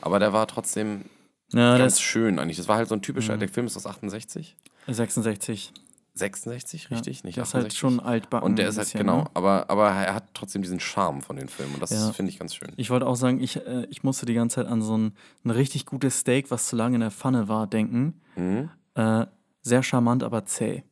[0.00, 1.04] Aber der war trotzdem
[1.52, 2.56] Ja, ganz schön eigentlich.
[2.56, 3.40] Das war halt so ein typischer, Mhm.
[3.40, 5.72] der Film ist aus 68, 66.
[6.14, 7.18] 66, richtig?
[7.20, 7.78] Ja, Nicht der ist halt 68?
[7.78, 8.44] schon altbacken.
[8.44, 9.30] Und der ist halt, bisschen, genau, ne?
[9.34, 12.12] aber, aber er hat trotzdem diesen Charme von den Filmen und das Ja.
[12.12, 12.72] finde ich ganz schön.
[12.76, 15.12] Ich wollte auch sagen, ich, äh, ich musste die ganze Zeit an so ein,
[15.44, 18.20] ein richtig gutes Steak, was zu lange in der Pfanne war, denken.
[18.36, 18.70] Mhm.
[18.94, 19.26] Äh,
[19.62, 20.82] sehr charmant, aber zäh.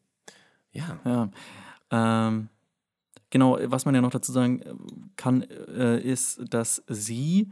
[0.72, 1.28] Ja, Ja.
[1.90, 2.48] Ähm,
[3.30, 4.74] genau, was man ja noch dazu sagen äh,
[5.16, 7.50] kann, äh, ist, dass sie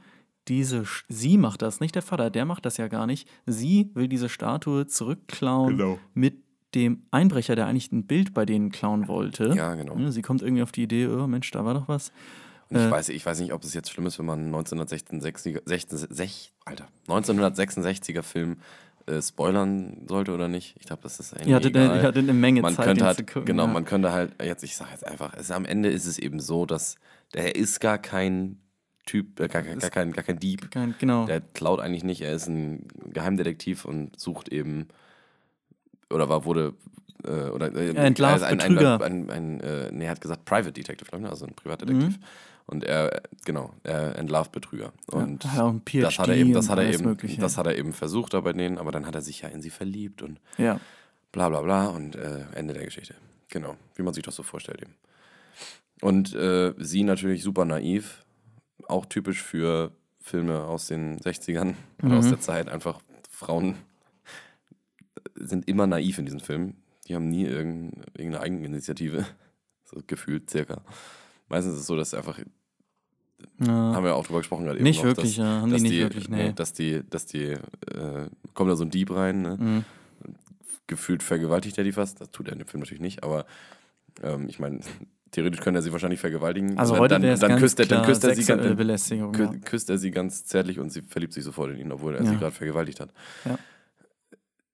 [0.49, 3.29] diese, Sch- sie macht das, nicht der Vater, der macht das ja gar nicht.
[3.47, 5.99] Sie will diese Statue zurückklauen Genau.
[6.15, 6.37] mit
[6.75, 9.55] dem Einbrecher, der eigentlich ein Bild bei denen klauen wollte.
[9.57, 9.97] ja, genau.
[9.99, 12.13] Ja, Sie kommt irgendwie auf die Idee, oh Mensch, da war doch was.
[12.69, 15.63] Und ich, Äh, weiß, ich weiß nicht, ob es jetzt schlimm ist, wenn man 1966er,
[15.65, 18.57] 16, sech- Alter, 1966er Film
[19.07, 20.75] äh, spoilern sollte oder nicht.
[20.79, 21.91] Ich glaube, das ist eigentlich hattet, egal.
[21.91, 23.45] eine, ihr hattet eine Menge man Zeit, könnte halt, zu gucken.
[23.45, 23.73] genau, ja.
[23.73, 26.67] man könnte halt, jetzt, ich sage jetzt einfach, es, am Ende ist es eben so,
[26.67, 26.97] dass
[27.35, 28.59] der ist gar kein
[29.05, 30.71] Typ, äh, gar, gar, gar, kein, gar kein Dieb.
[30.73, 31.27] Kein, genau.
[31.27, 34.89] Der klaut eigentlich nicht, er ist ein Geheimdetektiv und sucht eben,
[36.11, 36.75] oder war, wurde,
[37.25, 40.45] äh, oder äh, Er entlarvt ein, ein, ein, ein, ein, äh, nee, er hat gesagt
[40.45, 41.31] Private Detective, ich, ne?
[41.31, 42.19] also ein Privatdetektiv.
[42.19, 42.25] Mhm.
[42.67, 44.93] Und er, genau, er entlarvt Betrüger.
[45.07, 47.41] Und ja, PhD das hat er eben, das und hat er eben, Mögliche.
[47.41, 49.63] das hat er eben versucht da bei denen, aber dann hat er sich ja in
[49.63, 50.81] sie verliebt und ja.
[51.31, 53.15] bla bla bla und äh, Ende der Geschichte.
[53.51, 54.95] Genau, wie man sich das so vorstellt eben.
[56.01, 58.25] Und äh, sie natürlich super naiv,
[58.89, 62.31] auch typisch für Filme aus den 60ern oder aus Mhm.
[62.31, 62.69] der Zeit.
[62.69, 63.01] Einfach
[63.31, 63.77] Frauen
[65.37, 66.83] sind immer naiv in diesen Filmen.
[67.07, 69.25] Die haben nie irgendein, irgendeine Eigeninitiative,
[69.85, 70.83] so gefühlt circa.
[71.49, 72.39] Meistens ist es so, dass einfach,
[73.61, 73.67] ja.
[73.67, 75.61] haben wir auch drüber gesprochen gerade eben Nicht noch, wirklich, dass, ja.
[75.61, 76.53] Haben dass die nicht die, wirklich, nee.
[76.53, 79.57] dass die, dass die, äh, kommt da so ein Dieb rein, ne?
[79.59, 79.85] Mhm.
[80.87, 82.21] gefühlt vergewaltigt er die fast.
[82.21, 83.47] Das tut er in dem Film natürlich nicht, aber
[84.23, 84.81] ähm, ich meine,
[85.31, 86.79] theoretisch könnte er sie wahrscheinlich vergewaltigen.
[86.79, 89.47] Also heute dann, dann, ganz küsst er, dann klar küsst er sie ganz, Ja.
[89.65, 92.31] küsst er sie ganz zärtlich und sie verliebt sich sofort in ihn, obwohl er Ja.
[92.31, 93.11] sie gerade vergewaltigt hat.
[93.45, 93.59] Ja.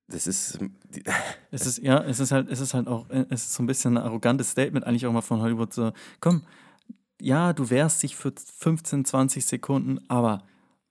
[0.09, 0.59] Das ist
[1.51, 3.67] Es ist, ja, es ist halt, es ist halt auch, äh, es ist so ein
[3.67, 6.43] bisschen ein arrogantes Statement eigentlich auch mal von Hollywood so, komm,
[7.21, 10.43] ja, du wehrst dich für 15, 20 Sekunden, aber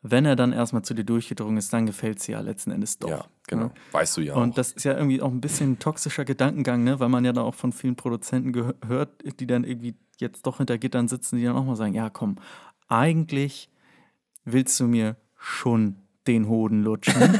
[0.01, 2.97] wenn er dann erstmal zu dir durchgedrungen ist, dann gefällt es dir ja letzten Endes
[2.97, 3.09] doch.
[3.09, 3.65] ja, genau.
[3.65, 3.71] Ja.
[3.91, 4.55] Weißt du ja Und auch.
[4.55, 6.99] das ist ja irgendwie auch ein bisschen ein toxischer Gedankengang, ne?
[6.99, 10.57] weil man ja da auch von vielen Produzenten gehö- hört, die dann irgendwie jetzt doch
[10.57, 12.37] hinter Gittern sitzen, die dann auch mal sagen, ja komm,
[12.87, 13.69] eigentlich
[14.45, 15.97] willst du mir schon
[16.27, 17.39] den Hoden lutschen.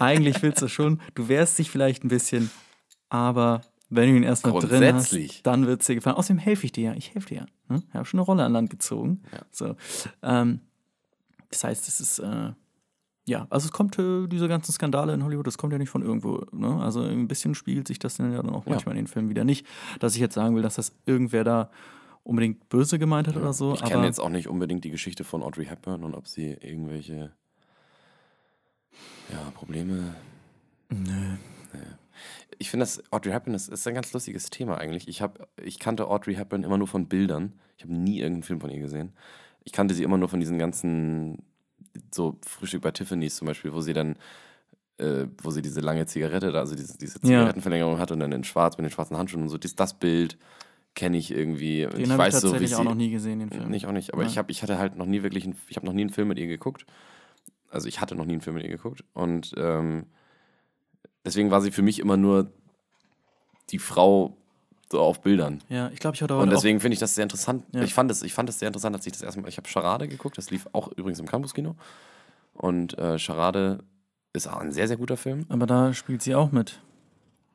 [0.00, 2.50] eigentlich willst du schon, du wehrst dich vielleicht ein bisschen,
[3.08, 6.16] aber wenn du ihn erstmal drin hast, dann wird es dir gefallen.
[6.16, 7.46] Außerdem helfe ich dir ja, ich helfe dir ja.
[7.68, 7.82] Hm?
[7.88, 9.22] Ich habe schon eine Rolle an Land gezogen.
[9.32, 9.40] Ja.
[9.50, 9.76] So.
[10.22, 10.60] Ähm,
[11.50, 12.52] das heißt, es ist, äh,
[13.26, 16.02] ja, also es kommt, äh, diese ganzen Skandale in Hollywood, das kommt ja nicht von
[16.02, 16.46] irgendwo.
[16.52, 16.80] Ne?
[16.80, 18.72] Also ein bisschen spiegelt sich das dann ja dann auch Ja.
[18.72, 19.66] manchmal in den Filmen wieder nicht.
[19.98, 21.70] Dass ich jetzt sagen will, dass das irgendwer da
[22.22, 23.74] unbedingt böse gemeint hat oder so.
[23.74, 27.32] ich kenne jetzt auch nicht unbedingt die Geschichte von Audrey Hepburn und ob sie irgendwelche
[29.32, 30.14] ja, Probleme
[30.90, 31.36] Nö.
[32.58, 35.08] Ich finde, das Audrey Hepburn ist, ist ein ganz lustiges Thema eigentlich.
[35.08, 37.54] Ich, hab, ich kannte Audrey Hepburn immer nur von Bildern.
[37.78, 39.12] Ich habe nie irgendeinen Film von ihr gesehen.
[39.64, 41.38] Ich kannte sie immer nur von diesen ganzen,
[42.12, 44.16] so Frühstück bei Tiffany's zum Beispiel, wo sie dann,
[44.98, 47.24] äh, wo sie diese lange Zigarette da, also diese, diese Ja.
[47.24, 49.56] Zigarettenverlängerung hat und dann in schwarz mit den schwarzen Handschuhen und so.
[49.56, 50.36] Dies, das Bild
[50.94, 51.86] kenne ich irgendwie.
[51.86, 53.70] Den ich habe ich weiß so, wie tatsächlich sie, auch noch nie gesehen, den Film.
[53.70, 54.28] nicht auch nicht, aber Ja.
[54.28, 56.28] ich, hab, ich hatte halt noch nie wirklich, einen, ich habe noch nie einen Film
[56.28, 56.84] mit ihr geguckt.
[57.70, 60.06] Also ich hatte noch nie einen Film mit ihr geguckt und ähm,
[61.24, 62.50] deswegen war sie für mich immer nur
[63.70, 64.36] die Frau
[64.90, 65.62] so auf Bildern.
[65.68, 67.64] Ja, ich glaube, ich hatte heute Und auch deswegen finde ich das sehr interessant.
[67.72, 67.82] Ja.
[67.82, 69.68] Ich, fand es, ich fand es sehr interessant, als ich das erste Mal, ich habe
[69.68, 71.76] Charade geguckt, das lief auch übrigens im Campus-Kino.
[72.54, 73.84] Und äh, Charade
[74.32, 75.46] ist auch ein sehr, sehr guter Film.
[75.48, 76.80] Aber da spielt sie auch mit.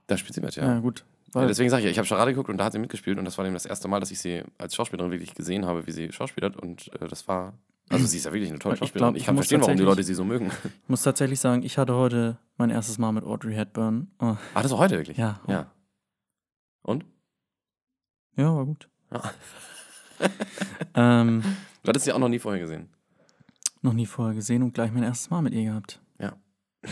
[0.08, 0.80] Da spielt sie mit, Ja, ja.
[0.80, 1.04] gut.
[1.34, 3.38] Ja, deswegen sage ich ich habe Charade geguckt und da hat sie mitgespielt und das
[3.38, 6.12] war eben das erste Mal, dass ich sie als Schauspielerin wirklich gesehen habe, wie sie
[6.14, 7.54] schauspielert und äh, das war,
[7.90, 9.16] also sie ist ja wirklich eine tolle Ich Schauspielerin.
[9.16, 10.48] Ich, ich kann verstehen, warum die Leute sie so mögen.
[10.64, 14.10] ich muss tatsächlich sagen, ich hatte heute mein erstes Mal mit Audrey Hepburn.
[14.20, 15.18] Oh, Ach, das war heute wirklich?
[15.18, 15.72] ja, Ja.
[16.82, 17.06] Und?
[18.38, 18.90] ja, war gut.
[19.12, 19.22] Ja.
[20.96, 21.44] ähm,
[21.84, 22.90] Du hattest sie auch noch nie vorher gesehen.
[23.82, 26.02] noch nie vorher gesehen und gleich mein erstes Mal mit ihr gehabt.
[26.20, 26.34] Ja.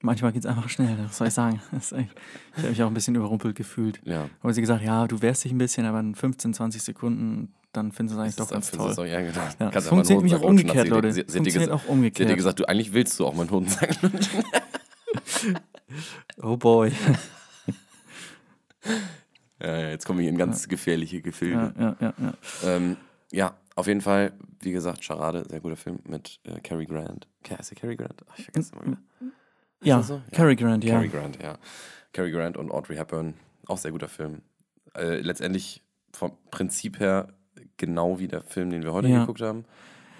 [0.00, 1.60] Manchmal geht es einfach schnell, was soll ich sagen.
[1.72, 2.14] Das echt,
[2.56, 4.00] ich habe mich auch ein bisschen überrumpelt gefühlt.
[4.04, 4.30] Ja.
[4.40, 7.92] Aber sie gesagt, ja, du wehrst dich ein bisschen, aber in 15, 20 Sekunden, dann
[7.92, 8.92] findest du es eigentlich doch ganz toll.
[8.92, 9.34] auch- ja, genau.
[9.58, 11.12] Ja, einfach funktioniert nämlich auch umgekehrt, sie- Leute.
[11.12, 12.36] Sie, sie, gesagt, auch sie hat dir umgekehrt.
[12.36, 14.44] gesagt, du, eigentlich willst du auch meinen Hodensack lutschen.
[16.42, 16.92] Oh boy.
[19.60, 21.72] ja, ja, jetzt komme ich in ganz gefährliche Gefilde.
[21.78, 22.34] ja, ja, ja, ja.
[22.68, 22.96] Ähm,
[23.32, 27.26] ja, auf jeden Fall, wie gesagt, Charade, sehr guter Film mit äh, Cary Grant.
[27.58, 28.22] Ist der Cary Grant?
[28.28, 28.98] Ach, ich vergesse immer wieder.
[29.82, 30.14] Ja, so?
[30.16, 30.22] Ja.
[30.32, 30.94] Cary Grant, ja.
[30.94, 31.56] Cary Grant, ja.
[32.12, 33.34] Cary Grant und Audrey Hepburn,
[33.66, 34.42] auch sehr guter Film.
[34.94, 37.28] Äh, letztendlich vom Prinzip her
[37.78, 39.20] genau wie der Film, den wir heute Ja.
[39.20, 39.64] geguckt haben.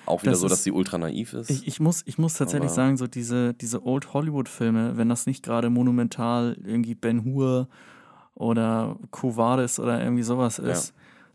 [0.07, 1.51] auch wieder Das so, dass sie ultra naiv ist.
[1.51, 5.27] Ich, ich, muss, ich muss tatsächlich Aber- sagen, so diese, diese Old Hollywood-Filme, wenn das
[5.27, 7.69] nicht gerade monumental irgendwie Ben Hur
[8.35, 10.95] oder Quo Vadis oder irgendwie sowas ist,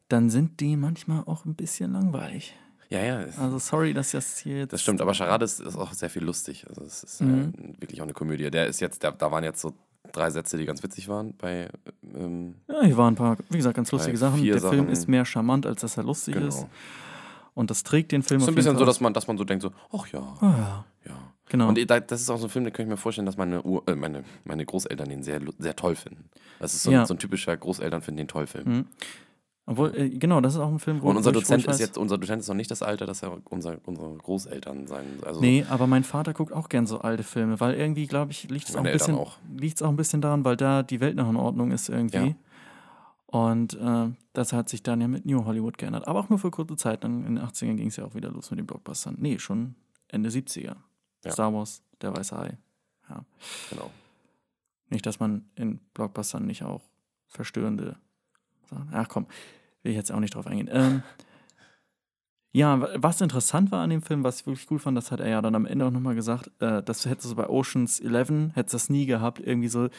[0.09, 2.55] dann sind die manchmal auch ein bisschen langweilig.
[2.89, 3.25] ja, ja.
[3.37, 4.73] Also sorry, dass das hier jetzt.
[4.73, 6.65] Das stimmt, aber Charade ist, ist auch sehr viel lustig.
[6.67, 7.53] Also es ist Mhm.
[7.57, 8.49] äh, wirklich auch eine Komödie.
[8.49, 9.73] Der ist jetzt, der, da waren jetzt so
[10.13, 11.69] drei Sätze, die ganz witzig waren bei
[12.15, 14.41] ähm, Ja, hier waren ein paar, wie gesagt, ganz lustige Sachen.
[14.43, 16.59] Der Film Sachen- ist mehr charmant, als dass er lustig ist.
[16.59, 16.69] genau.
[17.55, 19.43] Und das trägt den Film So auf ein bisschen so, dass man, dass man so
[19.43, 21.15] denkt, so, ach ja, Ah, ja, ja.
[21.49, 21.67] genau.
[21.67, 23.61] Und da- das ist auch so ein Film, den kann ich mir vorstellen, dass meine,
[23.61, 26.29] Ur, äh, meine, meine Großeltern den sehr, sehr toll finden.
[26.59, 27.01] Das ist so, Ja.
[27.01, 28.67] ein, so ein typischer Großeltern finden den toll Film.
[28.69, 28.85] Mhm.
[29.65, 32.17] Obwohl, äh, genau, das ist auch ein Film, wo Und unser Dozent ist jetzt, unser
[32.17, 35.05] Dozent ist noch nicht das Alter, dass er unser, unsere Großeltern sein.
[35.25, 38.49] Also Nee, aber mein Vater guckt auch gern so alte Filme, weil irgendwie, glaube ich,
[38.49, 39.37] liegt es auch, ein bisschen- auch.
[39.81, 42.17] auch ein bisschen daran, weil da die Welt noch in Ordnung ist irgendwie.
[42.17, 42.35] Ja.
[43.27, 46.07] Und äh, das hat sich dann ja mit New Hollywood geändert.
[46.07, 47.03] Aber auch nur für kurze Zeit.
[47.03, 49.15] Dann in den 80ern ging es ja auch wieder los mit den Blockbustern.
[49.17, 49.75] Nee, schon
[50.09, 50.75] Ende 70er.
[51.23, 51.31] Ja.
[51.31, 52.57] Star Wars, Der Weiße Hai.
[53.09, 53.25] Ja.
[53.71, 53.89] genau.
[54.89, 56.81] Nicht, dass man in Blockbustern nicht auch
[57.27, 57.95] verstörende.
[58.91, 59.27] Ach komm,
[59.83, 60.69] will ich jetzt auch nicht drauf eingehen.
[60.71, 61.03] Ähm,
[62.51, 65.19] ja, wa- was interessant war an dem Film, was ich wirklich cool fand, das hat
[65.19, 68.51] er ja dann am Ende auch nochmal gesagt, äh, das hättest du bei Oceans 11,
[68.55, 69.89] hättest das nie gehabt, irgendwie so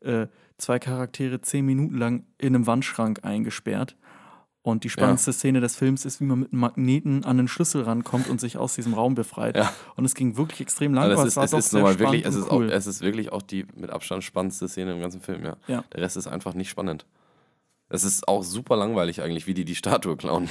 [0.00, 0.26] äh,
[0.58, 3.96] zwei Charaktere zehn Minuten lang in einem Wandschrank eingesperrt.
[4.64, 7.82] Und die spannendste Szene des Films ist, wie man mit einem Magneten an den Schlüssel
[7.82, 9.56] rankommt und sich aus diesem Raum befreit.
[9.56, 9.72] Ja.
[9.96, 12.36] Und es ging wirklich extrem lang, Aber aber es ist, es sehr wirklich, spannend es
[12.36, 12.68] und ist, cool.
[12.68, 15.56] auch, es ist wirklich auch die mit Abstand spannendste Szene im ganzen Film, ja.
[15.66, 15.82] Ja.
[15.92, 17.06] Der Rest ist einfach nicht spannend.
[17.92, 20.48] Es ist auch super langweilig eigentlich, wie die die Statue klauen.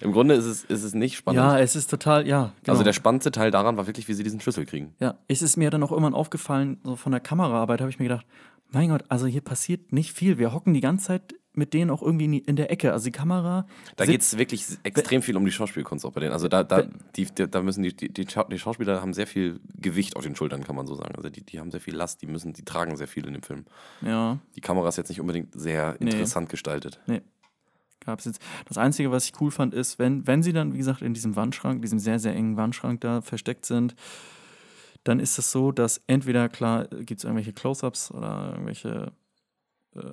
[0.00, 1.40] Im Grunde ist es, ist es nicht spannend.
[1.40, 2.52] Ja, es ist total, ja.
[2.62, 2.72] Genau.
[2.72, 4.94] Also der spannendste Teil daran war wirklich, wie sie diesen Schlüssel kriegen.
[5.00, 8.06] ja, es ist mir dann auch irgendwann aufgefallen, so von der Kameraarbeit habe ich mir
[8.06, 8.26] gedacht,
[8.70, 10.38] mein Gott, also hier passiert nicht viel.
[10.38, 12.92] Wir hocken die ganze Zeit mit denen auch irgendwie in der Ecke.
[12.92, 13.66] Also die Kamera.
[13.96, 16.32] Da geht es wirklich extrem viel um die Schauspielkunst auch bei denen.
[16.32, 16.84] Also da, da,
[17.16, 20.34] die, da müssen die, die, die Schau- die Schauspieler haben sehr viel Gewicht auf den
[20.34, 21.14] Schultern, kann man so sagen.
[21.16, 23.42] Also die, die haben sehr viel Last, die müssen, die tragen sehr viel in dem
[23.42, 23.66] Film.
[24.00, 26.10] Ja, Die Kamera ist jetzt nicht unbedingt sehr Nee.
[26.10, 27.00] interessant gestaltet.
[28.04, 28.40] gab es jetzt.
[28.66, 31.36] Das Einzige, was ich cool fand, ist, wenn, wenn sie dann, wie gesagt, in diesem
[31.36, 33.94] Wandschrank, diesem sehr, sehr engen Wandschrank da versteckt sind,
[35.04, 39.12] dann ist es so, dass entweder, klar, gibt es irgendwelche Close-Ups oder irgendwelche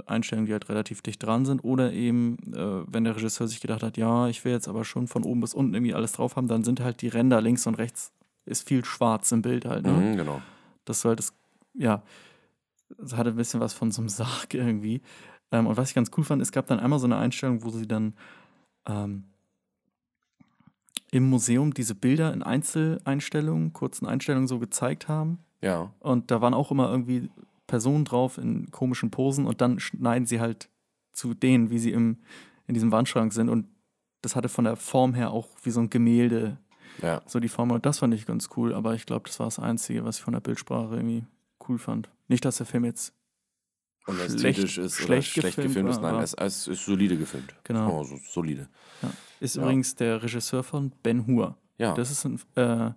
[0.06, 3.84] Einstellungen, die halt relativ dicht dran sind, oder eben, äh, wenn der Regisseur sich gedacht
[3.84, 6.48] hat, ja, ich will jetzt aber schon von oben bis unten irgendwie alles drauf haben,
[6.48, 8.12] dann sind halt die Ränder links und rechts,
[8.46, 9.86] ist viel schwarz im Bild halt.
[9.86, 9.92] Ne?
[9.92, 10.42] Mhm, genau.
[10.86, 11.34] Das soll das,
[11.74, 12.04] ja,
[12.98, 15.02] das hatte ein bisschen was von so einem Sarg irgendwie.
[15.52, 17.70] Ähm, und was ich ganz cool fand, es gab dann einmal so eine Einstellung, wo
[17.70, 18.14] sie dann
[18.86, 19.26] ähm,
[21.12, 25.40] im Museum diese Bilder in Einzeleinstellungen, kurzen Einstellungen so gezeigt haben.
[25.62, 25.92] Ja.
[26.00, 27.30] Und da waren auch immer irgendwie
[27.70, 30.70] Personen drauf in komischen Posen und dann schneiden sie halt
[31.14, 32.18] zu denen, wie sie im,
[32.68, 33.48] in diesem Wandschrank sind.
[33.48, 33.68] Und
[34.22, 36.58] das hatte von der Form her auch wie so ein Gemälde
[37.02, 37.22] Ja.
[37.26, 37.72] so die Form.
[37.72, 40.24] Und das fand ich ganz cool, aber ich glaube, das war das Einzige, was ich
[40.24, 41.26] von der Bildsprache irgendwie
[41.68, 42.10] cool fand.
[42.28, 43.14] Nicht, dass der Film jetzt
[44.08, 46.02] Und Schlecht- ist oder schlecht schlecht gefilmt, gefilmt ist.
[46.02, 47.56] Nein, es, es ist solide gefilmt.
[47.64, 48.00] Genau.
[48.00, 48.68] Oh, so, solide.
[49.02, 49.12] ja.
[49.40, 49.62] ist Ja.
[49.64, 51.56] übrigens der Regisseur von Ben Hur.
[51.78, 51.94] Ja.
[51.94, 52.92] Das ist ein äh,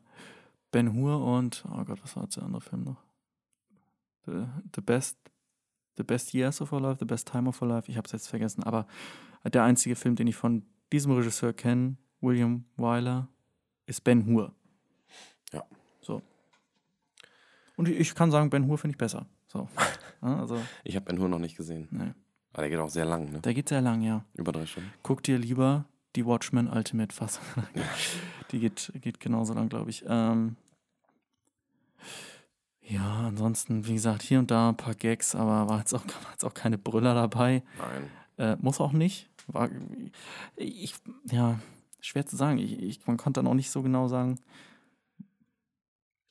[0.72, 2.96] Ben Hur und oh Gott, was war jetzt der andere Film noch?
[4.26, 5.16] The, the best
[5.96, 7.90] The Best Years of Our Life, The Best Time of Our Life.
[7.90, 8.86] Ich habe es jetzt vergessen, aber
[9.44, 13.28] der einzige Film, den ich von diesem Regisseur kenne, William Wyler,
[13.86, 14.54] ist Ben Hur.
[15.52, 15.64] Ja.
[16.00, 16.22] So.
[17.76, 19.26] Und ich, kann sagen, Ben Hur finde ich besser.
[19.46, 19.68] So.
[20.24, 21.88] Also, ich habe Ben Hur noch nicht gesehen.
[21.90, 22.12] nee.
[22.52, 23.40] Aber der geht auch sehr lang, ne?
[23.40, 24.24] Der geht sehr lang, ja.
[24.34, 24.92] Über drei Stunden.
[25.02, 27.66] Guck dir lieber die Watchmen Ultimate Fassung an.
[28.52, 30.04] Die geht, geht genauso lang, glaube ich.
[30.06, 30.56] Ähm,
[32.84, 36.32] ja, ansonsten, wie gesagt, hier und da ein paar Gags, aber war jetzt auch, war
[36.32, 37.62] jetzt auch keine Brüller dabei.
[37.78, 38.10] Nein.
[38.38, 39.28] Äh, muss auch nicht.
[39.46, 39.68] War,
[40.56, 40.94] ich,
[41.30, 41.58] ja,
[42.00, 42.58] schwer zu sagen.
[42.58, 44.38] Ich, ich, man konnte dann auch nicht so genau sagen.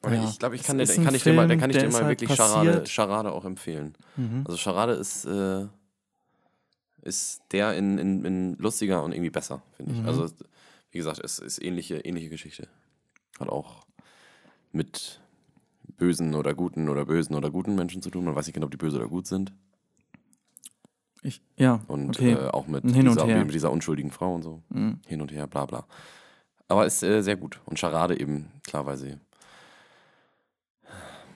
[0.04, 2.02] Ja, ich glaube, ich kann, dir, kann ich dir mal, Film, kann ich dir mal
[2.02, 2.90] halt wirklich Charade, passiert.
[2.90, 3.96] Charade auch empfehlen.
[4.16, 4.44] Mhm.
[4.46, 5.68] Also Charade ist, äh,
[7.04, 10.00] ist der in, in, in lustiger und irgendwie besser, finde ich.
[10.00, 10.08] Mhm.
[10.08, 10.28] Also,
[10.90, 12.68] wie gesagt, es ist ähnliche, ähnliche Geschichte.
[13.40, 13.86] Hat auch
[14.72, 15.22] mit
[15.98, 18.26] bösen oder guten oder bösen oder guten Menschen zu tun.
[18.26, 19.54] Man weiß nicht genau, ob die böse oder gut sind.
[21.24, 22.32] Ich, ja, Und okay.
[22.32, 24.64] äh, auch mit, dieser, mit dieser unschuldigen Frau und so.
[24.70, 25.00] Mhm.
[25.06, 25.86] Hin und her, bla bla.
[26.68, 27.60] Aber ist äh, sehr gut.
[27.66, 29.18] Und Charade eben, klar, weil sie.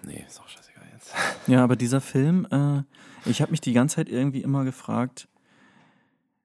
[0.04, 1.14] Nee, ist auch scheißegal jetzt.
[1.48, 2.82] Ja, aber dieser Film, äh,
[3.30, 5.28] ich habe mich die ganze Zeit irgendwie immer gefragt,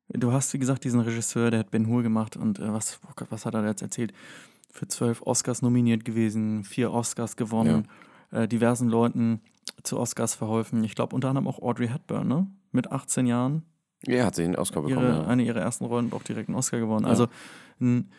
[0.09, 3.13] du hast, wie gesagt, diesen Regisseur, der hat Ben Hur gemacht und äh, was, oh
[3.17, 4.13] Gott, was hat er da jetzt erzählt?
[4.73, 7.89] Für zwölf Oscars nominiert gewesen, vier Oscars gewonnen,
[8.31, 9.41] äh, diversen Leuten
[9.83, 10.85] zu Oscars verholfen.
[10.85, 12.47] Ich glaube unter anderem auch Audrey Hepburn, ne?
[12.73, 13.65] Mit 18 Jahren
[14.07, 15.07] Ja, hat sie den Oscar bekommen.
[15.07, 15.27] ihre, ja.
[15.27, 17.05] eine ihrer ersten Rollen und auch direkt einen Oscar gewonnen.
[17.05, 17.11] Ja.
[17.11, 17.27] Also
[17.81, 18.11] ein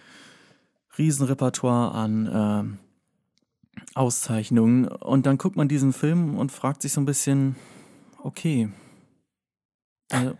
[0.98, 2.78] Riesenrepertoire an ähm,
[3.96, 4.88] Auszeichnungen.
[4.88, 7.56] Und dann guckt man diesen Film und fragt sich so ein bisschen,
[8.24, 8.70] okay.
[10.10, 10.38] Also,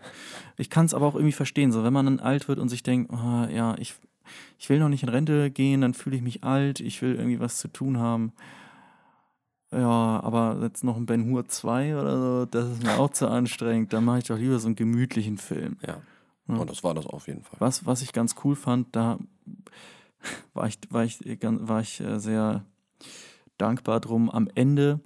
[0.58, 2.82] ich kann es aber auch irgendwie verstehen, so wenn man dann alt wird und sich
[2.82, 3.94] denkt, oh, ja, ich,
[4.58, 7.40] ich will noch nicht in Rente gehen, dann fühle ich mich alt, ich will irgendwie
[7.40, 8.32] was zu tun haben.
[9.72, 13.28] Ja, aber jetzt noch ein Ben Hur 2 oder so, das ist mir auch zu
[13.28, 13.92] anstrengend.
[13.92, 15.78] Dann mache ich doch lieber so einen gemütlichen Film.
[15.86, 16.02] Ja.
[16.46, 17.58] Und das war das auf jeden Fall.
[17.58, 19.18] Was, was ich ganz cool fand, da
[20.52, 22.66] war ich, war ich, war ich äh, sehr
[23.56, 24.30] dankbar drum.
[24.30, 25.00] Am Ende,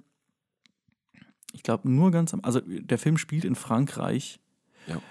[1.53, 4.39] ich glaube, nur ganz am, also der Film spielt in Frankreich.
[4.87, 5.01] Ja.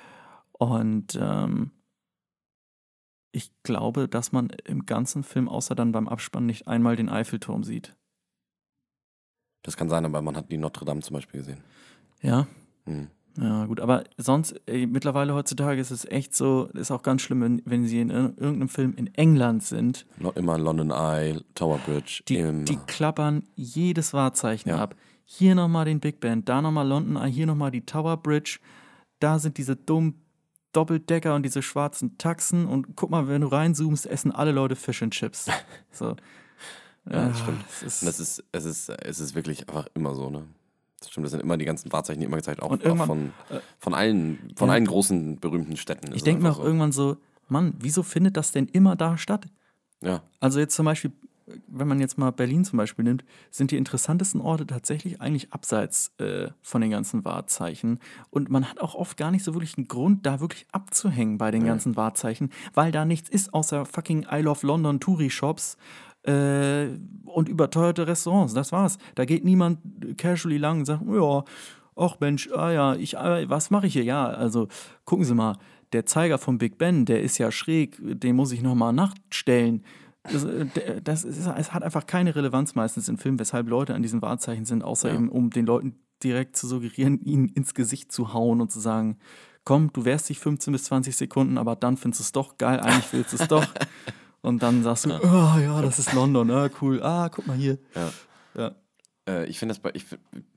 [0.53, 1.71] Und ähm,
[3.33, 7.65] ich glaube, dass man im ganzen Film, außer dann beim Abspann, nicht einmal den Eiffelturm
[7.65, 7.95] sieht.
[9.63, 11.63] Das kann sein, aber man hat die Notre Dame zum Beispiel gesehen.
[12.23, 12.47] Ja.
[12.85, 13.09] Hm.
[13.39, 17.43] Ja, gut, aber sonst, ey, mittlerweile heutzutage ist es echt so, ist auch ganz schlimm,
[17.43, 20.07] wenn, wenn sie in ir- irgendeinem Film in England sind.
[20.19, 22.65] Lo- Immer London Eye, Tower Bridge, Die, immer.
[22.65, 24.79] die klappern jedes Wahrzeichen Ja.
[24.83, 24.95] ab.
[25.27, 28.59] Hier nochmal den Big Band, da nochmal London Eye, hier nochmal die Tower Bridge.
[29.19, 30.23] Da sind diese dummen
[30.77, 32.67] Doppeldecker und diese schwarzen Taxen.
[32.67, 35.47] Und guck mal, wenn du reinzoomst, essen alle Leute Fish and Chips.
[35.93, 36.15] So.
[37.11, 37.65] Ja, das stimmt.
[37.69, 40.45] Es ist, das ist, es ist, es ist wirklich einfach immer so, ne?
[41.01, 43.61] Das stimmt, das sind immer die ganzen Wahrzeichen, die immer gezeigt, auch, auch von, äh,
[43.79, 44.75] von allen, von ja.
[44.75, 46.13] allen großen, berühmten Städten.
[46.15, 46.65] ich denke mir auch so.
[46.65, 47.17] irgendwann so,
[47.49, 49.47] Mann, wieso findet das denn immer da statt?
[50.03, 51.13] Ja, Also jetzt zum Beispiel,
[51.69, 56.13] wenn man jetzt mal Berlin zum Beispiel nimmt, sind die interessantesten Orte tatsächlich eigentlich abseits
[56.19, 58.01] äh, von den ganzen Wahrzeichen.
[58.31, 61.51] Und man hat auch oft gar nicht so wirklich einen Grund, da wirklich abzuhängen bei
[61.51, 65.77] den ganzen Wahrzeichen, weil da nichts ist außer fucking I Love London Touri-Shops
[66.25, 66.89] äh,
[67.25, 68.53] und überteuerte Restaurants.
[68.53, 68.99] Das war's.
[69.15, 69.79] Da geht niemand
[70.19, 71.45] casually lang und sagt, ja,
[71.95, 74.05] ach Mensch, ah ja, ich, äh, was mache ich hier?
[74.05, 74.69] Ja, also
[75.05, 75.57] gucken Sie mal,
[75.93, 79.85] der Zeiger vom Big Ben, der ist ja schräg, den muss ich nochmal nachstellen.
[80.33, 83.95] Das, äh, der- das ist, es hat einfach keine Relevanz meistens im Film, weshalb Leute
[83.95, 85.15] an diesen Wahrzeichen sind, außer Ja.
[85.15, 89.19] eben, um den Leuten direkt zu suggerieren, ihnen ins Gesicht zu hauen und zu sagen,
[89.65, 92.79] komm, du wehrst dich 15 bis 20 Sekunden, aber dann findest du es doch geil,
[92.81, 93.67] eigentlich willst du es doch.
[94.43, 97.79] Und dann sagst du, oh ja, das ist London, ah, cool, ah, guck mal hier.
[97.97, 98.11] ja.
[98.57, 98.75] Ja.
[99.29, 100.07] Äh, ich finde das, ich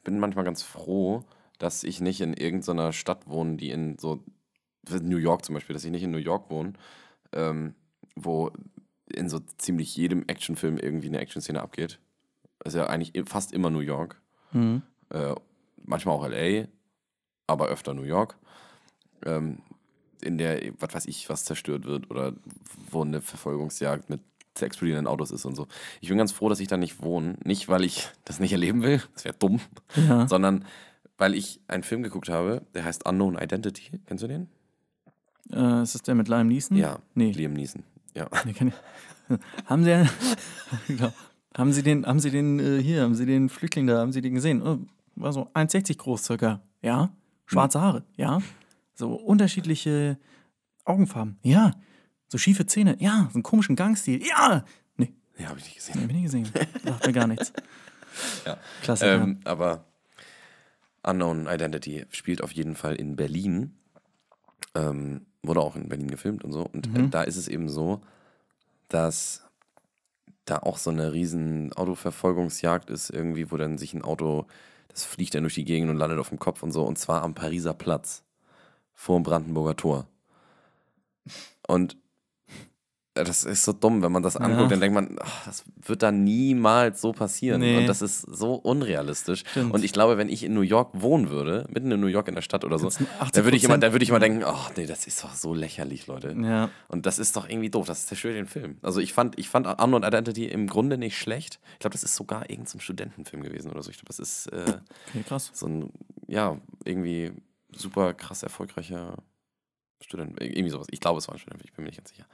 [0.03, 1.23] bin manchmal ganz froh,
[1.57, 4.23] dass ich nicht in irgendeiner Stadt wohne, die in so,
[5.01, 6.73] New York zum Beispiel, dass ich nicht in New York wohne,
[7.33, 7.73] ähm,
[8.15, 8.51] wo
[9.13, 11.99] in so ziemlich jedem Actionfilm irgendwie eine Actionszene abgeht.
[12.63, 14.21] Ist ja eigentlich fast immer New York.
[14.51, 14.81] Mhm.
[15.09, 15.33] Äh,
[15.83, 16.67] manchmal auch LA,
[17.47, 18.35] aber öfter New York.
[19.25, 19.59] Ähm,
[20.21, 22.33] in der, was weiß ich, was zerstört wird oder
[22.91, 24.21] wo eine Verfolgungsjagd mit
[24.59, 25.67] explodierenden Autos ist und so.
[26.01, 27.37] Ich bin ganz froh, dass ich da nicht wohne.
[27.45, 29.61] Nicht, weil ich das nicht erleben will, das wäre dumm,
[29.95, 30.27] Ja.
[30.27, 30.65] sondern
[31.17, 33.99] weil ich einen Film geguckt habe, der heißt Unknown Identity.
[34.05, 34.49] Kennst du den?
[35.51, 36.75] Äh, ist das der mit Liam Neeson?
[36.77, 37.31] Ja, Nee.
[37.31, 37.83] Liam Neeson.
[38.15, 38.27] Ja.
[39.65, 40.09] Haben Sie,
[40.87, 41.13] genau.
[41.55, 44.21] haben Sie den, haben Sie den äh, hier, haben Sie den Flüchtling da, haben Sie
[44.21, 44.61] den gesehen?
[44.63, 44.79] Oh,
[45.15, 46.61] war so 1,60 groß circa.
[46.81, 47.11] Ja.
[47.45, 48.03] Schwarze Haare.
[48.15, 48.41] Ja.
[48.95, 50.17] So unterschiedliche
[50.83, 51.37] Augenfarben.
[51.43, 51.73] Ja.
[52.27, 52.95] So schiefe Zähne.
[52.99, 53.27] Ja.
[53.31, 54.25] So einen komischen Gangstil.
[54.25, 54.65] Ja.
[54.97, 55.93] Nee, Nee, habe ich nicht gesehen.
[55.97, 56.49] nee, hab ich nie gesehen.
[56.83, 57.53] Sagt mir gar nichts.
[58.45, 58.57] Ja.
[58.81, 59.05] Klasse.
[59.05, 59.85] Ähm, aber
[61.03, 63.77] Unknown Identity spielt auf jeden Fall in Berlin.
[64.75, 66.63] Ähm, wurde auch in Berlin gefilmt und so.
[66.63, 68.01] Und äh, da ist es eben so,
[68.87, 69.43] dass
[70.45, 74.47] da auch so eine riesen Autoverfolgungsjagd ist, irgendwie, wo dann sich ein Auto,
[74.87, 76.83] das fliegt dann durch die Gegend und landet auf dem Kopf und so.
[76.83, 78.23] Und zwar am Pariser Platz
[78.93, 80.07] vor dem Brandenburger Tor.
[81.67, 81.97] Und
[83.23, 84.67] das ist so dumm, wenn man das anguckt, Ja.
[84.67, 87.61] dann denkt man, ach, das wird da niemals so passieren.
[87.61, 87.77] Nee.
[87.77, 89.43] Und das ist so unrealistisch.
[89.49, 89.73] Stimmt.
[89.73, 92.35] Und ich glaube, wenn ich in New York wohnen würde, mitten in New York in
[92.35, 93.31] der Stadt oder so, Jetzt 80%.
[93.33, 95.53] da würde ich immer, da würde ich immer denken, ach nee, das ist doch so
[95.53, 96.35] lächerlich, Leute.
[96.41, 96.69] ja.
[96.87, 98.77] Und das ist doch irgendwie doof, das zerstört den Film.
[98.81, 101.59] Also ich fand, ich fand Unknown Identity im Grunde nicht schlecht.
[101.73, 103.89] Ich glaube, das ist sogar irgendein so ein Studentenfilm gewesen oder so.
[103.91, 104.77] Ich glaube, das ist äh,
[105.09, 105.51] Okay, krass.
[105.53, 105.91] so ein,
[106.27, 107.31] ja, irgendwie
[107.71, 109.17] super krass erfolgreicher
[110.01, 110.41] Student.
[110.41, 110.87] Irgendwie sowas.
[110.91, 112.25] Ich glaube, es war ein Student, ich bin mir nicht ganz sicher.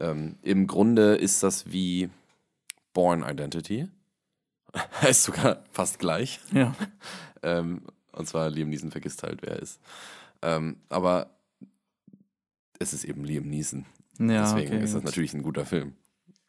[0.00, 2.10] Ähm, Im Grunde ist das wie
[2.92, 3.88] Born Identity.
[5.08, 6.40] ist sogar fast gleich.
[6.52, 6.74] Ja.
[7.46, 9.78] Ähm, und zwar Liam Neeson vergisst halt, wer er ist.
[10.40, 11.28] Ähm, aber
[12.78, 13.84] es ist eben Liam Neeson.
[14.18, 15.04] Ja, Deswegen okay, ist das gut.
[15.04, 15.94] natürlich ein guter Film.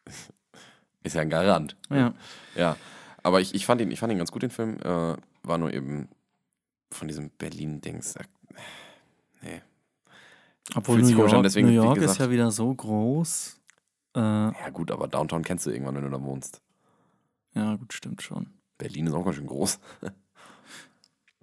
[1.02, 1.76] ist ja ein Garant.
[1.90, 2.14] Ja.
[2.54, 2.76] Ja.
[3.22, 4.78] Aber ich, ich, fand ihn, ich fand ihn ganz gut, den Film.
[4.82, 6.08] Äh, war nur eben
[6.90, 8.16] von diesem Berlin-Dings.
[8.16, 8.24] äh,
[9.42, 9.60] Nee.
[10.74, 13.60] Obwohl Fühlt New York, an, deswegen, New York ist ja wieder so groß.
[14.16, 16.60] Äh, Ja, gut, aber Downtown kennst du irgendwann, wenn du da wohnst.
[17.54, 18.50] ja, gut, stimmt schon.
[18.78, 19.78] Berlin ist auch ganz schön groß.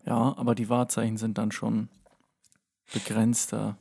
[0.06, 1.88] Ja, aber die Wahrzeichen sind dann schon
[2.92, 3.78] begrenzter.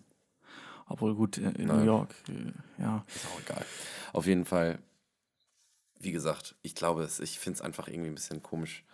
[0.87, 1.81] Obwohl gut, äh, in Naja.
[1.81, 3.05] New York, äh, ja.
[3.13, 3.67] Ist auch egal.
[4.13, 4.79] Auf jeden Fall
[6.03, 8.85] wie gesagt, ich glaube, es, ich finde es einfach irgendwie ein bisschen komisch.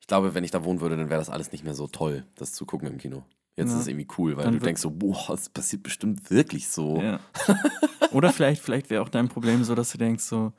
[0.00, 2.26] Ich glaube, wenn ich da wohnen würde, dann wäre das alles nicht mehr so toll,
[2.34, 3.24] das zu gucken im Kino.
[3.56, 3.74] Jetzt Ja.
[3.76, 7.00] ist es irgendwie cool, weil Dann du denkst so, boah, es passiert bestimmt wirklich so.
[7.00, 7.20] Ja.
[8.12, 10.52] Oder vielleicht, vielleicht wäre auch dein Problem so, dass du denkst so,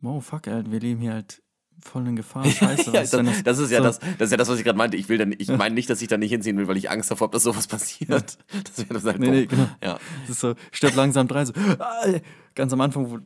[0.00, 1.42] wow, fuck, Alter, wir leben hier halt
[1.80, 2.44] voll in Gefahr.
[2.50, 4.64] Scheiße, Ja, denn das, das ist ja so- das, das ist ja das, was ich
[4.64, 4.96] gerade meinte.
[4.96, 7.10] Ich will dann, ich meine nicht, dass ich da nicht hinziehen will, weil ich Angst
[7.10, 8.10] davor habe, dass sowas passiert.
[8.64, 9.68] Das wäre das halt Nee, nee, genau.
[9.82, 11.52] Ja, Das ist so, stirbt langsam drei, so,
[12.54, 13.18] ganz am Anfang, wo,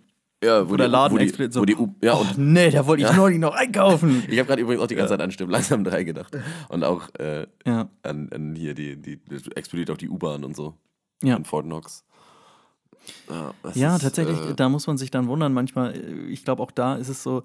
[0.44, 2.86] ja wo der Laden wo die, so, wo die, U- ja, oh, und nee, da
[2.86, 4.22] wollte ich neulich noch einkaufen.
[4.28, 6.36] ich habe gerade übrigens auch die ganze Zeit an Stimmen langsam drei gedacht.
[6.68, 9.18] Und auch äh, Ja, an, an hier, die, die,
[9.54, 10.74] explodiert auch die U-Bahn und so.
[11.22, 11.36] ja.
[11.36, 12.04] In Fort Knox.
[13.30, 15.52] Ja, das Ja, ist, tatsächlich, äh, da muss man sich dann wundern.
[15.52, 17.44] Manchmal, äh, ich glaube, auch da ist es so,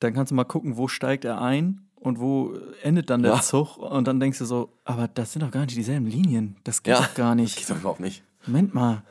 [0.00, 3.40] dann kannst du mal gucken, wo steigt er ein und wo endet dann der Ja.
[3.40, 3.76] Zug.
[3.78, 6.56] Und dann denkst du so, aber das sind doch gar nicht dieselben Linien.
[6.64, 7.56] Das geht ja, doch gar Das nicht.
[7.56, 8.22] geht doch überhaupt nicht.
[8.46, 9.02] Moment mal.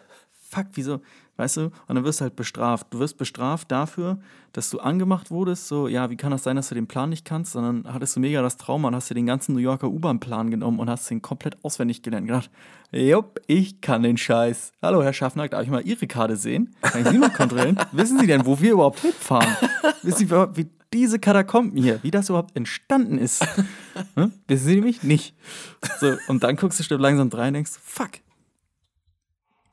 [0.49, 1.01] Fuck, wieso?
[1.37, 1.63] Weißt du?
[1.65, 2.87] Und dann wirst du halt bestraft.
[2.91, 4.19] Du wirst bestraft dafür,
[4.53, 5.67] dass du angemacht wurdest.
[5.67, 7.51] So, ja, wie kann das sein, dass du den Plan nicht kannst?
[7.51, 10.79] Sondern hattest du mega das Trauma und hast dir den ganzen New Yorker U-Bahn-Plan genommen
[10.79, 12.23] und hast den komplett auswendig gelernt.
[12.23, 12.49] Und gedacht,
[12.91, 14.71] jupp, ich kann den Scheiß.
[14.81, 16.73] Hallo, Herr Schaffner, darf ich mal Ihre Karte sehen?
[16.81, 17.79] Kann ich Sie mal kontrollieren?
[17.91, 19.57] Wissen Sie denn, wo wir überhaupt hinfahren?
[20.03, 23.45] Wissen Sie überhaupt, wie diese Katakomben hier, wie das überhaupt entstanden ist?
[24.15, 24.33] Hm?
[24.47, 25.35] Wissen Sie nämlich nicht.
[26.01, 28.11] So, und dann guckst du langsam rein und denkst, fuck.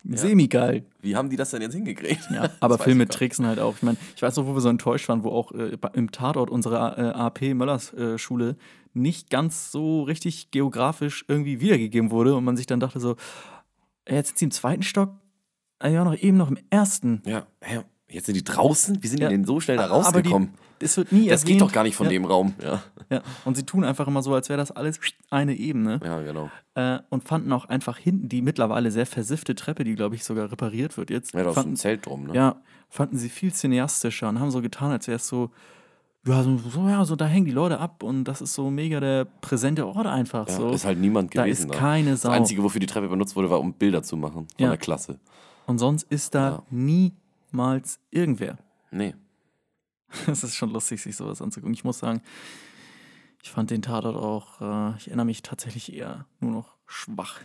[0.04, 0.84] Semi-geil.
[1.00, 2.28] Wie haben die das denn jetzt hingekriegt?
[2.32, 3.76] Ja, aber Filme tricksen halt auch.
[3.76, 6.50] Ich meine, ich weiß noch, wo wir so enttäuscht waren, wo auch äh, im Tatort
[6.50, 8.56] unserer äh, AP Möllers äh, Schule
[8.94, 13.16] nicht ganz so richtig geografisch irgendwie wiedergegeben wurde und man sich dann dachte so,
[14.04, 15.10] äh, jetzt sind sie im zweiten Stock,
[15.82, 17.22] äh, ja noch eben noch im ersten.
[17.24, 17.80] Ja, hä,
[18.12, 18.98] jetzt sind die draußen?
[19.02, 19.28] Wie sind Ja.
[19.28, 20.50] die denn so schnell da die, rausgekommen?
[20.80, 21.60] es wird nie das geht erwähnt.
[21.62, 22.54] doch gar nicht von ja, dem Raum.
[22.62, 24.98] Ja, Ja, und sie tun einfach immer so, als wäre das alles
[25.30, 26.00] eine Ebene.
[26.04, 26.50] ja genau.
[26.74, 30.50] Äh, und fanden auch einfach hinten die mittlerweile sehr versiffte Treppe, die, glaube ich, sogar
[30.50, 31.34] repariert wird jetzt.
[31.34, 32.34] Ja, da ist ein fanden, Zelt drum, ne?
[32.34, 32.56] Ja,
[32.88, 35.50] fanden sie viel cineastischer und haben so getan, als wäre es so,
[36.26, 39.00] ja, so, so, ja, so, da hängen die Leute ab und das ist so mega
[39.00, 40.48] der präsente Ort einfach.
[40.48, 40.70] Ja, so.
[40.70, 42.28] Ist halt niemand da gewesen ist keine Sau.
[42.30, 44.68] Das Einzige, wofür die Treppe benutzt wurde, war, um Bilder zu machen von Ja.
[44.68, 45.18] der Klasse.
[45.66, 46.62] und sonst ist da Ja.
[47.52, 48.58] Niemals irgendwer.
[48.90, 49.14] Nee.
[50.26, 51.72] Es ist schon lustig, sich sowas anzugucken.
[51.72, 52.20] Ich muss sagen,
[53.42, 57.40] ich fand den Tatort auch, äh, ich erinnere mich tatsächlich eher nur noch schwach.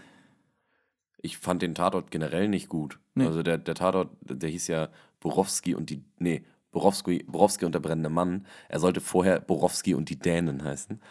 [1.21, 2.99] Ich fand den Tatort generell nicht gut.
[3.15, 3.25] Nee.
[3.25, 4.89] Also der, der Tatort, der hieß ja
[5.21, 6.03] Borowski und die.
[6.19, 8.45] Nee, Borowski, Borowski und der brennende Mann.
[8.67, 11.01] Er sollte vorher Borowski und die Dänen heißen.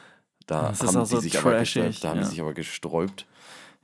[0.47, 2.22] Da Das ist haben die so sich aber gesträubt, da haben ja.
[2.22, 3.26] die sich aber gesträubt,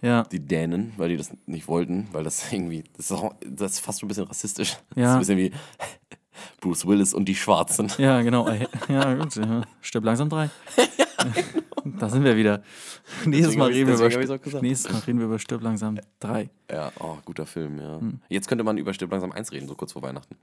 [0.02, 3.72] Ja, die Dänen, weil die das nicht wollten, weil das irgendwie, das ist, auch, das
[3.72, 4.76] ist fast schon ein bisschen rassistisch.
[4.90, 5.04] Das Ja.
[5.20, 5.52] ist ein bisschen wie
[6.60, 7.90] Bruce Willis und die Schwarzen.
[7.98, 8.48] ja, genau.
[8.88, 9.36] Ja, gut.
[9.36, 9.62] Ja.
[9.80, 10.50] Stirb langsam drei.
[11.84, 12.62] Da sind wir wieder.
[13.24, 16.48] Nächstes Mal, reden wir über, nächstes Mal reden wir über Stirb langsam drei.
[16.70, 17.98] Ja, oh, guter Film, ja.
[18.00, 18.20] Hm.
[18.28, 20.36] Jetzt könnte man über Stirb langsam 1 reden, so kurz vor Weihnachten.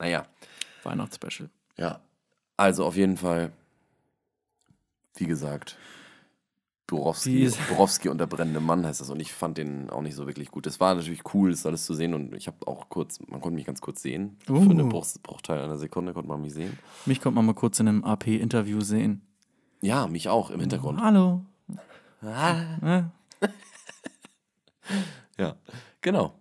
[0.00, 0.26] Naja,
[0.82, 1.50] Weihnachtsspecial.
[1.76, 2.00] ja.
[2.56, 3.52] Also auf jeden Fall,
[5.16, 5.76] wie gesagt,
[6.96, 9.10] Borowski, Borowski und der brennende Mann heißt das.
[9.10, 10.66] Und ich fand den auch nicht so wirklich gut.
[10.66, 12.14] Es war natürlich cool, das alles zu sehen.
[12.14, 14.36] Und ich habe auch kurz, man konnte mich ganz kurz sehen.
[14.44, 14.60] Für Uh.
[14.70, 16.78] einen Bruch, Bruchteil einer Sekunde konnte man mich sehen.
[17.06, 19.22] Mich konnte man mal kurz in einem AP-Interview sehen.
[19.80, 21.00] Ja, mich auch im Hintergrund.
[21.00, 21.44] Hallo.
[22.22, 23.10] Ah.
[25.38, 25.56] Ja.
[26.02, 26.34] Genau.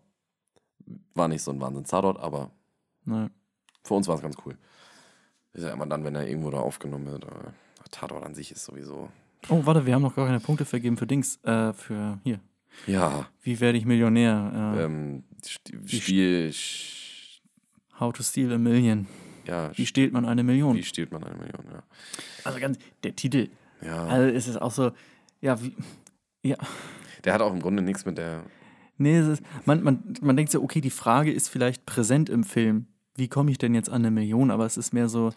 [1.13, 2.51] War nicht so ein Wahnsinns-Tatort, aber
[3.05, 3.31] Ne.
[3.83, 4.57] Für uns war es ganz cool.
[5.53, 7.25] Ist ja immer dann, wenn er irgendwo da aufgenommen wird.
[7.89, 9.09] Tatort an sich ist sowieso.
[9.49, 11.37] Oh, warte, wir haben noch gar keine Punkte vergeben für Dings.
[11.43, 12.39] Äh, für hier.
[12.87, 14.75] Ja, Wie werde ich Millionär?
[14.77, 15.23] Äh, ähm,
[15.85, 16.53] Spiel.
[17.99, 19.07] How to steal a million.
[19.45, 20.75] Ja, Wie stiehlt man eine Million?
[20.75, 21.65] wie stiehlt man eine Million?
[21.71, 21.83] Ja.
[22.43, 23.49] Also ganz, der Titel.
[23.83, 24.05] ja.
[24.05, 24.91] Also es ist auch so,
[25.41, 25.75] ja, wie,
[26.43, 26.55] ja,
[27.25, 28.43] Der hat auch im Grunde nichts mit der.
[28.97, 32.43] nee, es ist, man, man, man denkt so, okay, die Frage ist vielleicht präsent im
[32.43, 32.85] Film.
[33.15, 34.49] Wie komme ich denn jetzt an eine Million?
[34.51, 35.31] Aber es ist mehr so,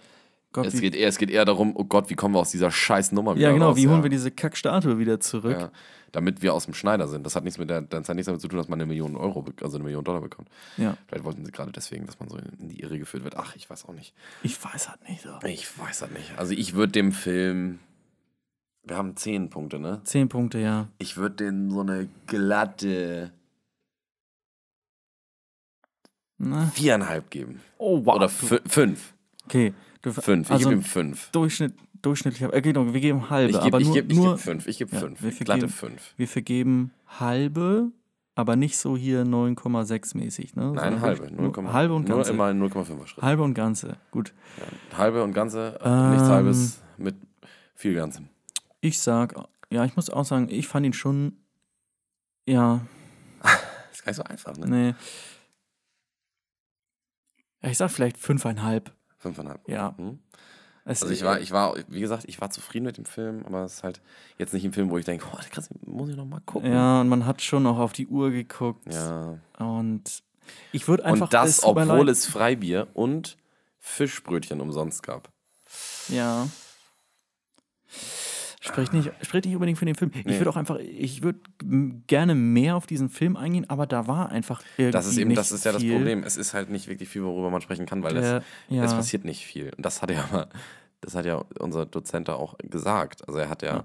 [0.55, 2.70] Gott, Es geht, eher, es geht eher darum, oh Gott, wie kommen wir aus dieser
[2.70, 3.76] scheiß Nummer wieder ja genau, raus?
[3.76, 4.02] wie holen ja.
[4.05, 5.59] wir diese Kackstatue wieder zurück?
[5.61, 5.70] Ja,
[6.12, 7.26] damit wir aus dem Schneider sind.
[7.26, 9.16] Das hat nichts mit der, das hat nichts damit zu tun, dass man eine Million
[9.16, 10.48] Euro, also eine Million Dollar bekommt.
[10.76, 10.96] Ja.
[11.09, 13.36] Vielleicht wollten sie gerade deswegen, dass man so in die Irre geführt wird.
[13.36, 14.14] Ach, ich weiß auch nicht.
[14.44, 15.30] Ich weiß halt nicht so.
[15.44, 16.38] Ich weiß das nicht.
[16.38, 17.80] Also ich würde dem Film.
[18.84, 20.02] Wir haben zehn Punkte, ne?
[20.05, 20.86] Zehn Punkte, ja.
[20.98, 23.32] Ich würde den so eine glatte
[26.38, 27.61] Na, viereinhalb geben.
[27.78, 28.14] oh, wow.
[28.16, 29.14] Oder fü- fünf.
[29.46, 29.72] okay.
[30.12, 30.46] Fünf.
[30.48, 31.30] Ich also gebe ihm fünf.
[31.30, 34.40] Durchschnitt, durchschnittlich, okay, doch, wir geben halbe, Ich gebe ich nur, geb, ich nur geb
[34.44, 34.66] fünf.
[34.66, 35.22] Ich gebe Ja, fünf.
[35.22, 36.14] wir Glatte vergeben- fünf.
[36.16, 37.90] wir vergeben halbe,
[38.34, 40.72] aber nicht so hier 9,6 mäßig, ne?
[40.74, 41.20] Nein, halbe.
[41.20, 42.32] wirklich 0, nur halbe und nur ganze.
[42.32, 43.22] immer in 0,5er Schritt.
[43.22, 44.34] Halbe und ganze, gut.
[44.92, 47.14] Ja, halbe und ganze, Ähm, nichts halbes mit
[47.74, 48.28] viel Ganzem.
[48.80, 49.34] Ich sag,
[49.70, 51.36] ja, ich muss auch sagen, ich fand ihn schon,
[52.46, 52.80] ja,
[53.92, 54.66] Ist gar nicht so einfach, ne?
[54.66, 54.94] nee.
[57.70, 58.92] Ich sag vielleicht fünfeinhalb.
[59.25, 59.66] Fünfeinhalb.
[59.68, 59.95] Ja.
[59.97, 60.18] Hm?
[60.87, 63.77] Also ich war, ich war, wie gesagt, ich war zufrieden mit dem Film, aber es
[63.77, 64.03] ist halt
[64.37, 66.70] jetzt nicht ein Film, wo ich denke, oh, krass, muss ich noch mal gucken.
[66.70, 68.93] Ja, und man hat schon noch auf die Uhr geguckt.
[68.93, 69.39] Ja.
[69.59, 70.22] Und
[70.72, 71.22] ich würde einfach.
[71.22, 73.39] Und das, es obwohl es Freibier und
[73.81, 75.31] Fischbrötchen umsonst gab.
[76.09, 76.49] Ja.
[78.66, 80.10] Spricht nicht, spricht nicht unbedingt für den Film.
[80.14, 80.38] Ich Nee.
[80.38, 81.38] würde auch einfach, ich würde
[82.06, 85.52] gerne mehr auf diesen Film eingehen, aber da war einfach irgendwie Das ist eben, das
[85.52, 85.82] ist ja das.
[85.86, 86.22] Problem.
[86.22, 88.82] Es ist halt nicht wirklich viel, worüber man sprechen kann, weil Der- es, ja.
[88.84, 89.70] es passiert nicht viel.
[89.76, 90.46] Und das hat ja mal,
[91.02, 93.26] das hat ja unser Dozent da auch gesagt.
[93.28, 93.84] Also er hat ja,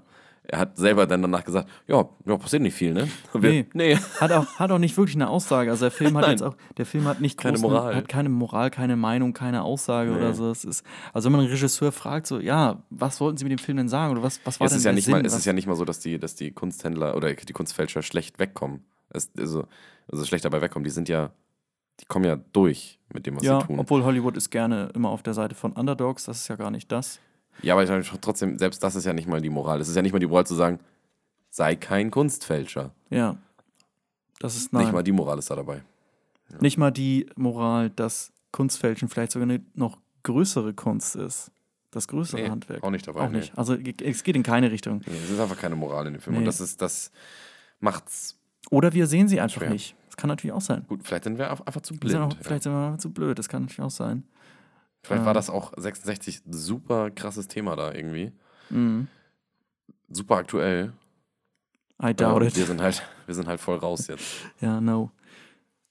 [0.52, 3.08] er hat selber dann danach gesagt, ja, ja passiert nicht viel, ne?
[3.32, 3.66] Wir, Nee.
[3.72, 3.96] nee.
[4.20, 5.70] Hat auch, hat auch nicht wirklich eine Aussage.
[5.70, 6.32] Also der Film hat Nein.
[6.32, 7.94] jetzt auch, der Film hat nicht Keine Moral.
[7.94, 10.16] hat keine Moral, keine Meinung, keine Aussage Nee.
[10.16, 10.50] oder so.
[10.50, 13.58] Es ist, also wenn man einen Regisseur fragt, so, ja, was wollten Sie mit dem
[13.62, 14.12] Film denn sagen?
[14.12, 15.12] Oder was, was war Es denn ist ja nicht Sinn?
[15.12, 17.52] mal, es was, ist ja nicht mal so, dass die, dass die Kunsthändler oder die
[17.52, 18.84] Kunstfälscher schlecht wegkommen.
[19.10, 19.66] Es, also,
[20.10, 20.84] also schlecht dabei wegkommen.
[20.84, 21.30] Die sind ja,
[22.00, 23.78] die kommen ja durch mit dem, was ja, sie tun.
[23.78, 26.90] obwohl Hollywood ist gerne immer auf der Seite von Underdogs, das ist ja gar nicht
[26.90, 27.20] das.
[27.62, 29.80] Ja, aber ich sag trotzdem, selbst das ist ja nicht mal die Moral.
[29.80, 30.78] Es ist ja nicht mal die Moral zu sagen,
[31.50, 32.92] sei kein Kunstfälscher.
[33.10, 33.36] Ja.
[34.38, 34.84] Das ist nein.
[34.84, 35.82] Nicht mal die Moral ist da dabei.
[36.60, 41.50] Nicht mal die Moral, dass Kunstfälschen vielleicht sogar eine noch größere Kunst ist.
[41.92, 42.82] Das größere Nee, Handwerk.
[42.84, 43.56] auch nicht dabei, Auch nicht.
[43.58, 45.02] Also es geht in keine Richtung.
[45.06, 46.36] Nee, es ist einfach keine Moral in dem Film.
[46.36, 46.46] Und Nee.
[46.46, 47.10] das ist, das
[47.80, 48.36] macht's
[48.70, 49.70] Oder wir sehen sie einfach Schwer.
[49.70, 49.96] nicht.
[50.06, 50.84] Das kann natürlich auch sein.
[50.88, 51.00] gut.
[51.02, 52.38] Vielleicht sind wir einfach einfach zu sind auch, ja.
[52.42, 54.24] vielleicht sind wir zu blöd, das kann natürlich auch sein.
[55.02, 58.32] Vielleicht war ähm, das auch 66 super krasses Thema da irgendwie.
[58.68, 59.08] Mhm.
[60.08, 60.92] Super aktuell.
[62.02, 62.56] I doubt it.
[62.56, 64.24] Wir sind halt, wir sind halt voll raus jetzt.
[64.60, 65.10] Ja, no.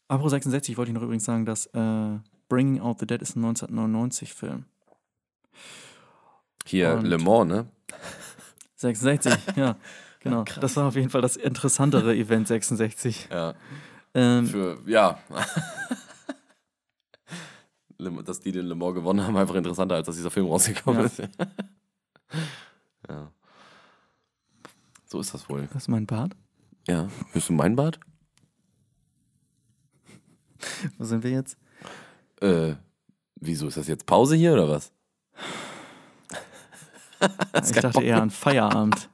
[0.07, 2.17] Apro 66 wollte ich noch übrigens sagen, dass äh,
[2.49, 4.65] Bringing Out the Dead ist ein 1999-Film.
[6.65, 7.67] Hier, Und- Le Mans, ne?
[8.75, 9.75] 66, ja,
[10.19, 10.43] genau.
[10.61, 13.27] Das war auf jeden Fall das interessantere Event 66.
[13.31, 13.53] Ja.
[14.15, 15.19] Ähm, Für, ja.
[17.99, 21.05] Dass die den Le Mans gewonnen haben, einfach interessanter, als dass dieser Film rausgekommen Ja.
[21.05, 21.19] ist.
[23.09, 23.31] ja.
[25.05, 25.67] So ist das wohl.
[25.73, 26.35] das ist mein Bart.
[26.87, 27.09] Ja.
[27.31, 27.99] Hörst du mein Bad?
[30.97, 31.57] Wo sind wir jetzt?
[32.41, 32.75] Äh,
[33.35, 34.91] wieso ist das jetzt Pause hier oder was?
[37.65, 39.09] ich dachte eher an Feierabend.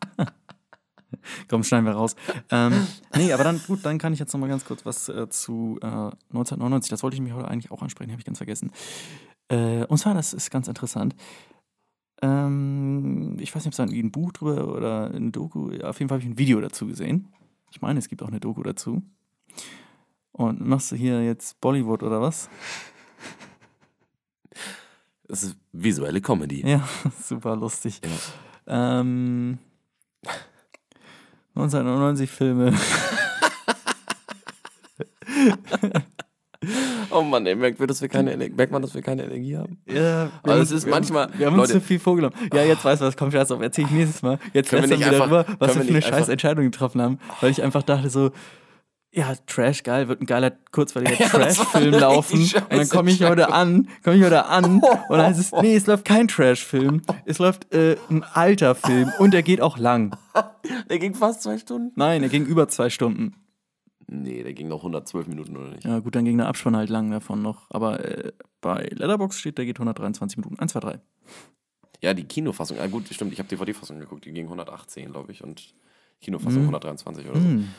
[1.49, 2.15] Komm, schneiden wir raus.
[2.49, 5.30] Ähm, nee, aber dann, gut, dann kann ich jetzt noch mal ganz kurz was äh,
[5.30, 8.71] zu äh, 1999, das wollte ich mich heute eigentlich auch ansprechen, habe ich ganz vergessen.
[9.49, 11.15] Äh, und zwar, das ist ganz interessant.
[12.21, 15.99] Ähm, ich weiß nicht, ob es da irgendwie ein Buch drüber oder ein Doku, auf
[15.99, 17.28] jeden Fall habe ich ein Video dazu gesehen.
[17.71, 19.03] Ich meine, es gibt auch eine Doku dazu.
[20.32, 22.49] Und machst du hier jetzt Bollywood oder was?
[25.28, 26.67] Das ist visuelle Comedy.
[26.67, 26.88] Ja,
[27.23, 28.01] super lustig.
[28.67, 28.99] Ja.
[28.99, 29.59] Ähm,
[31.56, 32.74] 1999 Filme.
[37.12, 39.78] Oh Mann, ey, merkt, dass wir keine, Ener- merkt man, dass wir keine Energie haben?
[39.86, 42.34] Ja, haben es uns- ist wir haben- manchmal- Wir haben uns Leute- zu viel vorgenommen.
[42.53, 44.39] Ja, jetzt weißt du was, komm, Scherz auf, erzähl ich nächstes Mal.
[44.53, 47.20] Jetzt Können wir nicht wir darüber, einfach- was wir für eine scheiß Entscheidung getroffen haben.
[47.41, 48.32] Weil ich einfach dachte so,
[49.16, 52.41] ja, Trash, geil, wird ein geiler, kurzweiliger Ja, Trash-Film laufen.
[52.41, 55.76] Und dann komme ich heute an, komme ich heute an und dann heißt es, nee,
[55.76, 60.16] es läuft kein Trash-Film, es läuft äh, ein alter Film und der geht auch lang.
[60.89, 61.91] Der ging fast zwei Stunden?
[61.95, 63.36] Nein, er ging über zwei Stunden.
[64.07, 65.86] Nee, der ging noch 112 Minuten oder nicht?
[65.86, 67.68] Ja, gut, dann ging der Abspann halt lang davon noch.
[67.70, 70.59] Aber äh, bei Letterbox steht, der geht 123 Minuten.
[70.59, 70.99] 1, 2, 3.
[72.01, 75.43] Ja, die Kinofassung, ah gut, stimmt, ich habe DVD-Fassung geguckt, die ging 118, glaube ich,
[75.43, 75.74] und
[76.22, 76.68] Kinofassung Mhm.
[76.68, 77.45] 123 oder so.
[77.45, 77.70] Hm.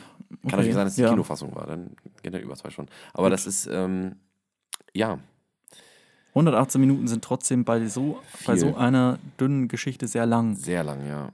[0.43, 1.09] Kann natürlich sein, dass es die ja.
[1.09, 2.91] Kinofassung war, dann geht er über zwei Stunden.
[3.13, 4.17] Aber das ist, ähm,
[4.93, 5.19] ja,
[6.29, 10.55] 118 Minuten sind trotzdem bei so, bei so einer dünnen Geschichte sehr lang.
[10.55, 11.31] sehr lang, ja.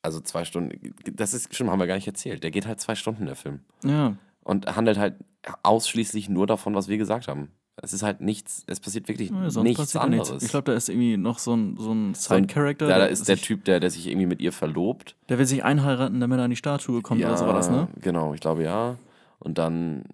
[0.00, 2.94] Also zwei Stunden, das ist, schon haben wir gar nicht erzählt, der geht halt zwei
[2.94, 3.60] Stunden, der Film.
[3.84, 4.16] Ja.
[4.42, 5.16] Und handelt halt
[5.62, 7.50] ausschließlich nur davon, was wir gesagt haben.
[7.82, 10.30] Es ist halt nichts, es passiert wirklich ja nichts ja anderes.
[10.30, 10.44] nichts.
[10.44, 12.86] Ich glaube, da ist irgendwie noch so ein, so ein So Side-Character.
[12.86, 15.14] Da, da der ist der sich- Typ, der, der sich irgendwie mit ihr verlobt.
[15.28, 17.88] Der will sich einheiraten, damit er an die Statue kommt oder so war das, ne?
[18.00, 18.96] Genau, ich glaube ja.
[19.38, 20.04] Und dann,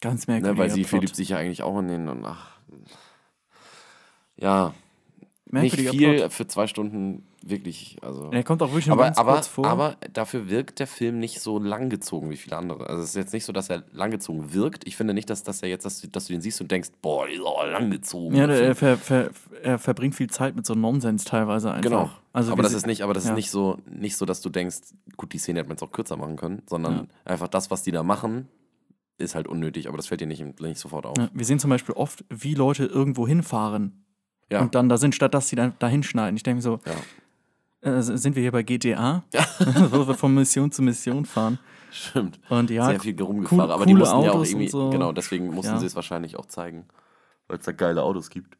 [0.00, 0.58] Ganz ne, merkwürdig.
[0.58, 2.56] weil sie verliebt sich ja eigentlich auch in den und ach.
[4.36, 4.72] Ja,
[5.52, 6.32] nicht viel Plot.
[6.32, 7.96] für zwei Stunden, wirklich.
[8.02, 8.30] Also.
[8.30, 9.66] Er kommt auch wirklich nur Aber, ganz aber, kurz vor.
[9.66, 12.88] aber dafür wirkt der Film nicht so langgezogen wie viele andere.
[12.88, 14.86] Also es ist jetzt nicht so, dass er langgezogen wirkt.
[14.86, 16.90] Ich finde nicht, dass, dass er jetzt, dass, du- dass du den siehst und denkst,
[17.02, 17.26] boah,
[17.66, 18.36] langgezogen.
[18.36, 19.30] ja, der er, ver, ver,
[19.62, 21.82] er verbringt viel Zeit mit so Nonsens teilweise einfach.
[21.82, 22.10] Genau.
[22.32, 23.30] Also aber das ist nicht, aber das ja.
[23.30, 24.78] ist nicht so, nicht so, dass du denkst,
[25.16, 27.04] gut, die Szene hätte man jetzt auch kürzer machen können, sondern Ja.
[27.24, 28.46] einfach das, was die da machen,
[29.18, 31.16] ist halt unnötig, aber das fällt dir nicht, nicht sofort auf.
[31.18, 34.04] Ja, wir sehen zum Beispiel oft, wie Leute irgendwo hinfahren
[34.50, 34.60] Ja.
[34.60, 36.36] und dann da sind, statt dass sie dann da hinschneiden.
[36.36, 36.80] Ich denke mir so,
[37.84, 37.98] Ja.
[37.98, 39.22] äh, sind wir hier bei GTA?
[39.90, 41.58] Wo wir von Mission zu Mission fahren.
[41.92, 42.38] Stimmt.
[42.48, 44.90] Und ja, Sehr viel rumgefahren, aber die mussten ja auch Autos irgendwie, so.
[44.90, 45.78] genau, deswegen mussten Ja.
[45.80, 46.84] sie es wahrscheinlich auch zeigen.
[47.48, 48.56] weil es da geile Autos gibt.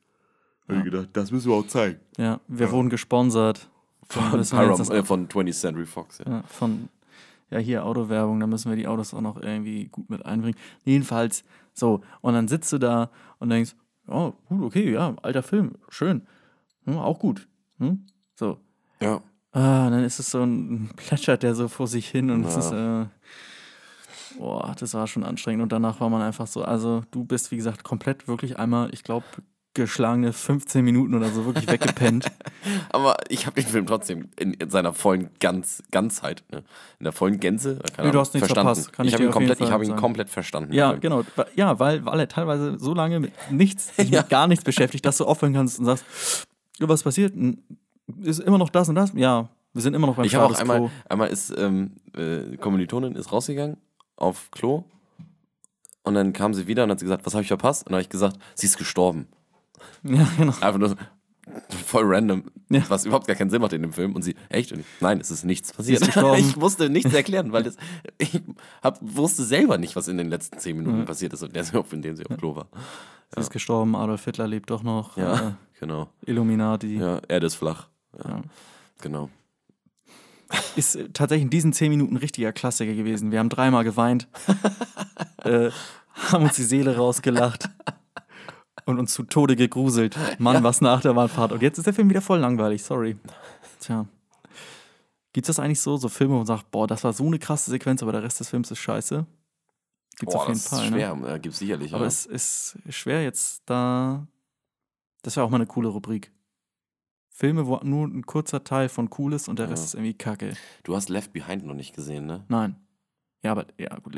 [0.69, 2.01] Hab ich gedacht, das müssen wir auch zeigen.
[2.17, 3.69] Ja, wir wurden gesponsert.
[4.09, 4.53] Von, das-
[4.91, 6.29] äh, von 20th Century Fox, ja.
[6.29, 6.89] Ja, von,
[7.51, 10.57] ja, hier Autowerbung, da müssen wir die Autos auch noch irgendwie gut mit einbringen.
[10.85, 13.77] Jedenfalls, so, und dann sitzt du da und denkst,
[14.11, 16.27] oh, gut, okay, ja, alter Film, schön.
[16.85, 17.49] Hm, auch gut.
[17.79, 18.07] Hm?
[18.35, 18.59] So.
[19.01, 19.23] Ja.
[19.53, 22.61] Ah, dann ist es so ein, plätschert der so vor sich hin und es Ja.
[22.61, 25.63] ist, äh, boah, das war schon anstrengend.
[25.63, 29.03] Und danach war man einfach so, also du bist, wie gesagt, komplett wirklich einmal, ich
[29.03, 29.27] glaube,
[29.75, 32.27] geschlagene 15 Minuten oder so wirklich weggepennt.
[32.91, 36.65] Aber ich habe den Film trotzdem in, in seiner vollen Ganz, Ganzheit, ne?
[36.99, 38.83] in der vollen Gänze, keine Nee, du hast nichts verstanden.
[38.83, 40.71] verpasst, ich habe ihn, komplett, ich hab ihn komplett verstanden.
[40.71, 41.23] den Ja, genau.
[41.55, 44.23] Ja, weil, weil er teilweise so lange mit nichts, sich Ja.
[44.23, 46.05] mit gar nichts beschäftigt, dass du aufhören kannst und sagst,
[46.81, 47.35] was passiert?
[48.23, 49.13] Ist immer noch das und das?
[49.15, 53.15] Ja, wir sind immer noch beim Ich habe auch einmal, einmal ist, ähm, äh, Kommilitonin
[53.15, 53.77] ist rausgegangen
[54.17, 54.83] auf Klo
[56.03, 57.83] und dann kam sie wieder und hat sie gesagt, was habe ich verpasst?
[57.83, 59.29] Und dann habe ich gesagt, sie ist gestorben.
[60.03, 60.53] Ja, genau.
[60.61, 60.95] Einfach nur so,
[61.87, 62.83] voll random, Ja.
[62.89, 64.15] was überhaupt gar keinen Sinn macht in dem Film.
[64.15, 64.73] Und sie, echt?
[64.73, 66.01] Und ich, nein, es ist nichts passiert.
[66.07, 67.77] ist ich musste nichts erklären, weil das,
[68.19, 68.41] ich
[68.83, 72.03] hab, wusste selber nicht, was in den letzten zehn Minuten passiert ist, und der, in
[72.03, 72.69] dem sie auf Klo war.
[73.35, 75.17] Sie ist gestorben, Adolf Hitler lebt doch noch.
[75.17, 76.09] Ja, genau.
[76.27, 76.97] Äh, Illuminati.
[76.99, 77.89] Ja, Erde ist flach.
[78.19, 78.43] Ja, Ja.
[79.01, 79.29] genau.
[80.75, 83.31] Ist äh, tatsächlich in diesen zehn Minuten ein richtiger Klassiker gewesen.
[83.31, 84.27] Wir haben dreimal geweint,
[85.45, 85.71] äh,
[86.33, 87.71] haben uns die Seele rausgelacht
[88.91, 90.17] und uns zu Tode gegruselt.
[90.39, 91.53] Mann, was eine Achterbahnfahrt.
[91.53, 93.17] Und jetzt ist der Film wieder voll langweilig, sorry.
[93.81, 94.07] Tja.
[95.33, 97.71] Gibt's das eigentlich so, so Filme, wo man sagt, boah, das war so eine krasse
[97.71, 99.25] Sequenz, aber der Rest des Films ist scheiße?
[100.19, 100.85] Gibt's Boah, auf jeden das Fall.
[100.85, 100.97] ist Ne?
[100.97, 101.19] schwer.
[101.29, 101.95] Ja, gibt's sicherlich.
[101.95, 102.09] Aber ja.
[102.09, 104.27] es ist schwer jetzt da.
[105.23, 106.33] Das wäre auch mal eine coole Rubrik.
[107.29, 109.87] Filme, wo nur ein kurzer Teil von cool ist und der Rest Ja.
[109.87, 110.53] ist irgendwie kacke.
[110.83, 112.45] Du hast Left Behind noch nicht gesehen, ne?
[112.49, 112.77] Nein.
[113.43, 114.15] Ja, aber ja, gut.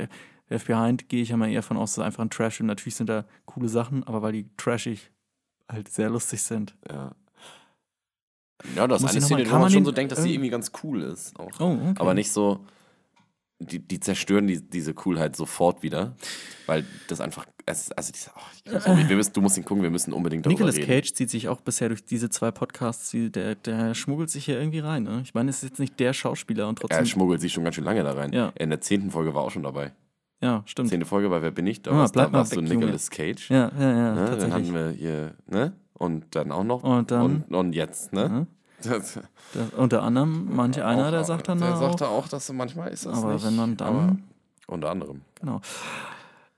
[0.49, 2.67] Le- Left Behind gehe ich ja mal eher von aus, dass einfach ein Trash-Film.
[2.67, 5.11] Natürlich sind da coole Sachen, aber weil die trashig
[5.71, 6.77] halt sehr lustig sind.
[6.91, 7.13] Ja.
[8.77, 10.71] Ja, das ist eine Szene, wo man schon so denkt, dass die irgendwie- irgendwie ganz
[10.85, 11.39] cool ist.
[11.39, 11.51] Auch.
[11.59, 11.95] Oh, okay.
[11.99, 12.65] Aber nicht so,
[13.59, 16.15] die, die zerstören die, diese Coolheit sofort wieder.
[16.67, 19.91] Weil das einfach, es, also diese, oh, muss, wir müssen, du musst ihn gucken, wir
[19.91, 20.87] müssen unbedingt darüber Nicolas reden.
[20.87, 24.59] Cage zieht sich auch bisher durch diese zwei Podcasts, die- der, der schmuggelt sich hier
[24.61, 25.03] irgendwie rein.
[25.03, 25.23] Ne?
[25.25, 27.07] Ich meine, es ist jetzt nicht der Schauspieler und Er trotzdem.
[27.07, 28.33] schmuggelt sich schon ganz schön lange da rein.
[28.33, 28.53] Ja.
[28.59, 29.93] In der zehnten Folge war auch schon dabei.
[30.43, 30.89] Ja, stimmt.
[30.89, 31.83] Zehnte Folge bei Wer bin ich?
[31.83, 32.61] Da Ah, warst, da warst du.
[32.61, 33.49] Nicolas Cage.
[33.51, 34.37] Ja, ja, ja, Ne?
[34.39, 35.73] Dann hatten wir hier, ne?
[35.95, 36.83] Und dann auch noch.
[36.83, 38.29] Und dann- Und, und jetzt, ne?
[38.29, 38.47] Mhm.
[38.83, 39.21] Das,
[39.55, 42.53] Das, unter anderem, manch einer, auch- der sagt dann der auch, sagte auch, dass du
[42.53, 43.47] manchmal ist das aber nicht.
[43.47, 44.17] wenn man dann, Aber
[44.67, 45.21] unter anderem.
[45.41, 45.61] genau.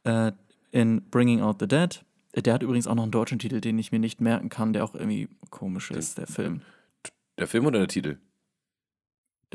[0.05, 0.33] Äh,
[0.71, 2.03] in Bringing Out the Dead,
[2.35, 4.85] der hat übrigens auch noch einen deutschen Titel, den ich mir nicht merken kann, der
[4.85, 6.63] auch irgendwie komisch ist, der Film.
[7.39, 8.17] Der Film oder der Titel?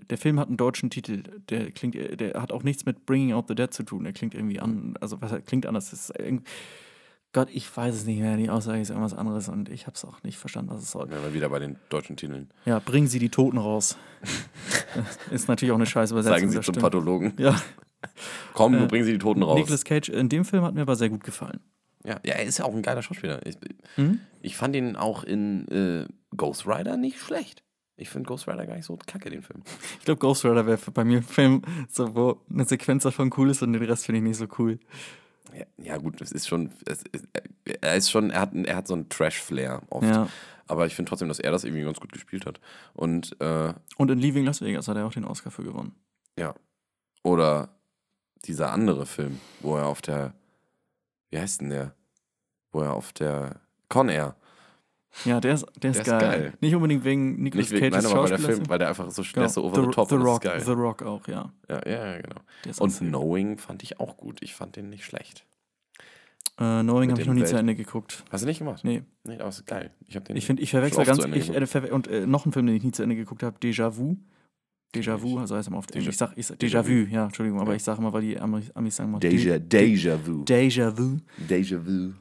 [0.10, 3.48] Der Film hat einen deutschen Titel, der klingt, der hat auch nichts mit Bringing Out
[3.48, 6.14] the Dead zu tun, der klingt irgendwie an, also was klingt anders, das ist
[7.32, 10.04] Gott, ich weiß es nicht mehr, die Aussage ist irgendwas anderes und ich habe es
[10.04, 11.10] auch nicht verstanden, was es soll.
[11.12, 12.50] Ja, mal wieder bei den deutschen Titeln.
[12.66, 13.98] Ja, bringen Sie die Toten raus.
[15.32, 16.38] ist natürlich auch eine scheiß Übersetzung.
[16.38, 16.80] Zeigen Sie zum stimmt.
[16.80, 17.34] Pathologen.
[17.38, 17.56] Ja,
[18.54, 19.60] Komm, Äh, du bringen Sie die Toten raus.
[19.60, 21.60] Nicolas Cage in dem Film hat mir aber sehr gut gefallen.
[22.04, 23.46] Ja, ja, er ist ja auch ein geiler Schauspieler.
[23.46, 23.58] Ich,
[23.98, 24.22] Mhm.
[24.42, 27.62] ich fand ihn auch in äh, Ghost Rider nicht schlecht.
[28.02, 29.62] Ich finde Ghost Rider gar nicht so kacke, den Film.
[30.00, 33.50] Ich glaube, Ghost Rider wäre bei mir ein Film, so, wo eine Sequenz davon cool
[33.50, 34.80] ist und den Rest finde ich nicht so cool.
[35.54, 37.28] Ja, ja gut, es ist schon, es, ist-
[37.82, 40.08] er ist schon, er hat, er hat so einen Trash-Flair oft.
[40.08, 40.28] Ja.
[40.68, 42.62] Aber ich finde trotzdem, dass er das irgendwie ganz gut gespielt hat.
[42.94, 45.96] Und äh, Und in Leaving Las Vegas hat er auch den Oscar für gewonnen.
[46.38, 46.54] ja.
[47.24, 47.70] Oder
[48.46, 50.34] dieser andere Film, wo er auf der,
[51.32, 51.94] wie heißt denn der?
[52.72, 54.36] Wo er auf der Con Air.
[55.26, 56.20] Ja, der ist, der ist, Der ist geil.
[56.20, 56.54] geil.
[56.62, 58.40] Nicht unbedingt wegen Nicolas Cages nein, aber weil der.
[58.40, 59.46] Film, weil der einfach so, der Genau.
[59.48, 60.80] ist so over the, the top the Rock, ist The geil.
[60.82, 61.52] Rock auch, ja.
[61.68, 62.36] Ja, ja, ja, genau.
[62.80, 64.38] Und Knowing fand ich auch gut.
[64.42, 65.46] Ich fand den nicht schlecht.
[66.60, 68.24] äh, Knowing habe ich noch nie Welt- zu Ende geguckt.
[68.30, 68.84] Hast du nicht gemacht?
[68.84, 69.92] Nee, Nee, aber ist geil.
[70.08, 71.24] Ich habe den ich finde, ich verwechsel ganz.
[71.34, 73.58] Ich, äh, verwe und äh, noch ein Film, den ich nie zu Ende geguckt habe,
[73.60, 74.16] Déjà Vu.
[74.96, 76.10] Déjà Vu, also heißt er mal auf Déjà-.
[76.10, 77.76] Ich sag, ich sag Déjà Déjà Vu, ja, Entschuldigung, aber Ja.
[77.76, 80.44] ich sage immer, weil die Amis, Amis sagen mal Deja, Deja Vu.
[80.46, 81.18] Déjà Vu.
[81.38, 82.14] Deja Vu.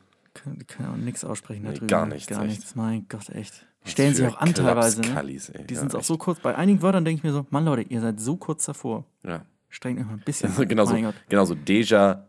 [0.43, 1.87] Können, können auch nichts aussprechen Nee, darüber.
[1.87, 2.51] gar nichts, Gar echt.
[2.59, 2.75] nichts.
[2.77, 3.67] Mein Gott, echt.
[3.87, 5.01] Die stellen sich auch an teilweise.
[5.01, 5.23] Ne?
[5.23, 5.67] Ey.
[5.67, 6.07] Die ja, sind auch echt.
[6.07, 6.41] so kurz.
[6.41, 9.05] Bei einigen Wörtern denke ich mir so, Mann, Leute, ihr seid so kurz davor.
[9.25, 9.45] Ja.
[9.69, 10.51] Strengt euch mal ein bisschen.
[10.51, 10.69] Also an.
[10.69, 11.15] genau, so, Mein Gott.
[11.29, 11.55] genau so.
[11.55, 12.27] Deja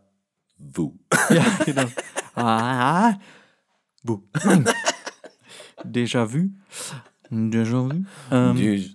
[0.58, 0.94] Vu.
[1.30, 1.84] Ja, genau.
[2.34, 3.14] ah,
[4.02, 4.22] Vu.
[5.84, 6.50] Déjà vu.
[7.30, 8.04] Déjà vu.
[8.30, 8.94] Ähm,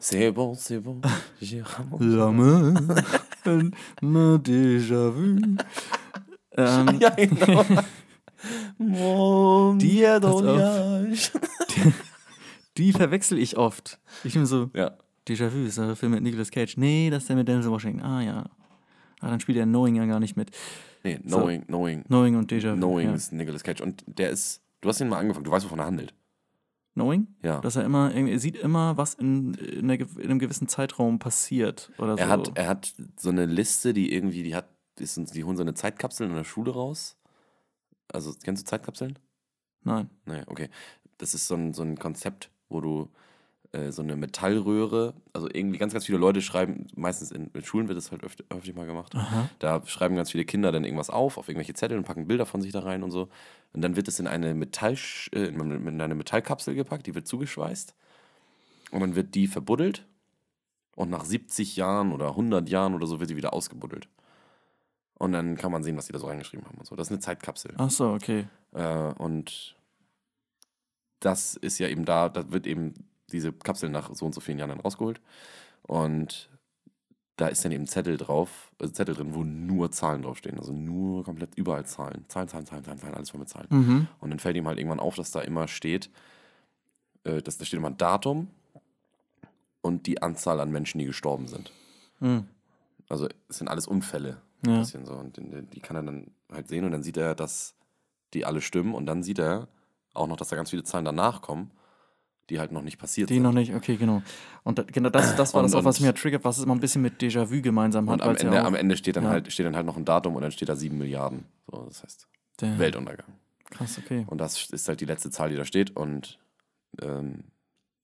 [0.00, 1.00] C'est bon, c'est bon.
[1.40, 1.98] J'ai vraiment-
[4.38, 5.38] déjà vu.
[6.56, 7.64] Ähm, Ja, genau.
[8.78, 10.20] Mon Die- auf.
[10.22, 11.30] d'Oriage.
[12.76, 13.98] die verwechsel ich oft.
[14.24, 14.96] Ich bin so, Ja.
[15.26, 16.78] Déjà vu ist der Film mit Nicolas Cage.
[16.78, 18.00] Nee, das ist der mit Denzel Washington.
[18.02, 18.44] Ah ja.
[19.20, 20.50] Ah, dann spielt er Knowing ja gar nicht mit.
[21.04, 21.36] Nee, So.
[21.38, 22.76] Knowing, Knowing, Knowing und Déjà-vu.
[22.76, 23.14] Knowing ja.
[23.14, 23.82] ist Nicolas Cage.
[23.82, 26.14] Und der ist, du hast ihn mal angefangen, du weißt, wovon er handelt.
[26.94, 27.26] Knowing?
[27.42, 27.60] Ja.
[27.60, 31.18] Dass er immer, er sieht immer, was in, in, einer, ge- in einem gewissen Zeitraum
[31.18, 32.18] passiert oder so.
[32.22, 34.68] Er hat, er hat so eine Liste, die irgendwie, die hat,
[34.98, 37.17] die, die holen so eine Zeitkapsel in der Schule raus.
[38.12, 39.18] Also, kennst du Zeitkapseln?
[39.84, 40.10] Nein.
[40.26, 40.68] Nee, okay.
[41.18, 43.10] Das ist so ein, so ein Konzept, wo du
[43.72, 47.88] äh, so eine Metallröhre, also irgendwie ganz, ganz viele Leute schreiben, meistens in, in Schulen
[47.88, 49.14] wird das halt öfter, öfter mal gemacht.
[49.14, 49.50] Aha.
[49.58, 52.62] Da schreiben ganz viele Kinder dann irgendwas auf, auf irgendwelche Zettel und packen Bilder von
[52.62, 53.28] sich da rein und so.
[53.74, 54.96] Und dann wird es in eine, Metall,
[55.32, 57.94] äh, in eine Metallkapsel gepackt, die wird zugeschweißt.
[58.90, 60.06] Und dann wird die verbuddelt.
[60.96, 64.08] Und nach 70 Jahren oder 100 Jahren oder so wird sie wieder ausgebuddelt.
[65.18, 66.94] Und dann kann man sehen, was die da so reingeschrieben haben und so.
[66.94, 67.74] Das ist eine Zeitkapsel.
[67.76, 68.46] Ach so, okay.
[68.72, 69.76] Äh, und
[71.20, 72.94] das ist ja eben da, da wird eben
[73.32, 75.20] diese Kapsel nach so und so vielen Jahren dann rausgeholt.
[75.82, 76.48] Und
[77.36, 80.58] da ist dann eben Zettel drauf, also Zettel drin, wo nur Zahlen draufstehen.
[80.58, 82.24] Also nur komplett überall Zahlen.
[82.28, 83.68] Zahlen, Zahlen, Zahlen, Zahlen, Zahlen, alles voll mit Zahlen.
[83.70, 84.08] Mhm.
[84.20, 86.10] Und dann fällt ihm halt irgendwann auf, dass da immer steht,
[87.24, 88.48] äh, dass da steht immer ein Datum
[89.82, 91.72] und die Anzahl an Menschen, die gestorben sind.
[92.20, 92.48] Mhm.
[93.08, 94.38] Also es sind alles Unfälle.
[94.64, 94.78] Ein Ja.
[94.80, 95.14] bisschen so.
[95.14, 97.74] Und die, die kann er dann halt sehen und dann sieht er, dass
[98.34, 99.68] die alle stimmen und dann sieht er
[100.14, 101.70] auch noch, dass da ganz viele Zahlen danach kommen,
[102.50, 103.42] die halt noch nicht passiert Die sind.
[103.42, 104.22] noch nicht, okay, genau.
[104.64, 106.74] Und da, genau das, das war Und- das auch, was mir triggert, was es immer
[106.74, 108.14] ein bisschen mit Déjà-vu gemeinsam hat.
[108.14, 109.30] und am weil's ja Ende, auch- am Ende steht dann ja.
[109.30, 111.44] halt steht dann halt noch ein Datum und dann steht da sieben Milliarden.
[111.70, 112.26] So, das heißt
[112.60, 113.26] der, Weltuntergang.
[113.70, 114.24] Krass, okay.
[114.28, 116.38] Und das ist halt die letzte Zahl, die da steht und
[117.02, 117.44] ähm,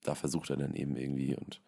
[0.03, 1.61] da versucht er dann eben irgendwie und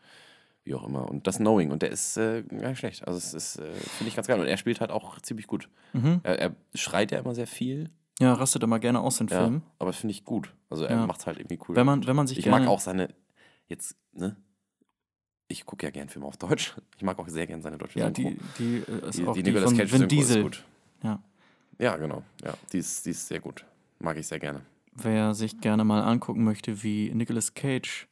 [0.67, 1.09] wie auch immer.
[1.09, 3.07] Und das Knowing und der ist äh, gar nicht schlecht.
[3.07, 4.39] Also es ist, äh, finde ich ganz geil.
[4.41, 5.69] Und er spielt halt auch ziemlich gut.
[5.95, 6.21] Mhm.
[6.25, 7.89] Er, er schreit ja immer sehr viel,
[8.21, 9.63] Ja, rastet immer gerne aus den ja, Filmen.
[9.79, 10.53] aber finde ich gut.
[10.69, 11.07] Also er Ja.
[11.07, 11.77] macht es halt irgendwie cool.
[11.77, 13.09] Wenn man, wenn man sich Ich gerne, mag auch seine,
[13.69, 14.37] jetzt, ne?
[15.49, 16.75] Ich gucke ja gern Filme auf Deutsch.
[16.97, 18.31] Ich mag auch sehr gern seine deutsche Ja, Synchro.
[18.31, 20.37] die, die äh, ist die, auch die die, Nicolas Cage Vin Diesel.
[20.39, 20.65] ist gut.
[21.05, 21.23] Ja.
[21.79, 22.23] Ja, genau.
[22.43, 23.65] Ja, die ist, die ist sehr gut.
[24.01, 24.63] Mag ich sehr gerne.
[24.93, 28.09] Wer sich gerne mal angucken möchte, wie Nicolas Cage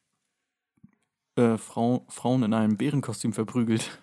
[1.37, 3.99] äh, Frau, Frauen in einem Bärenkostüm verprügelt,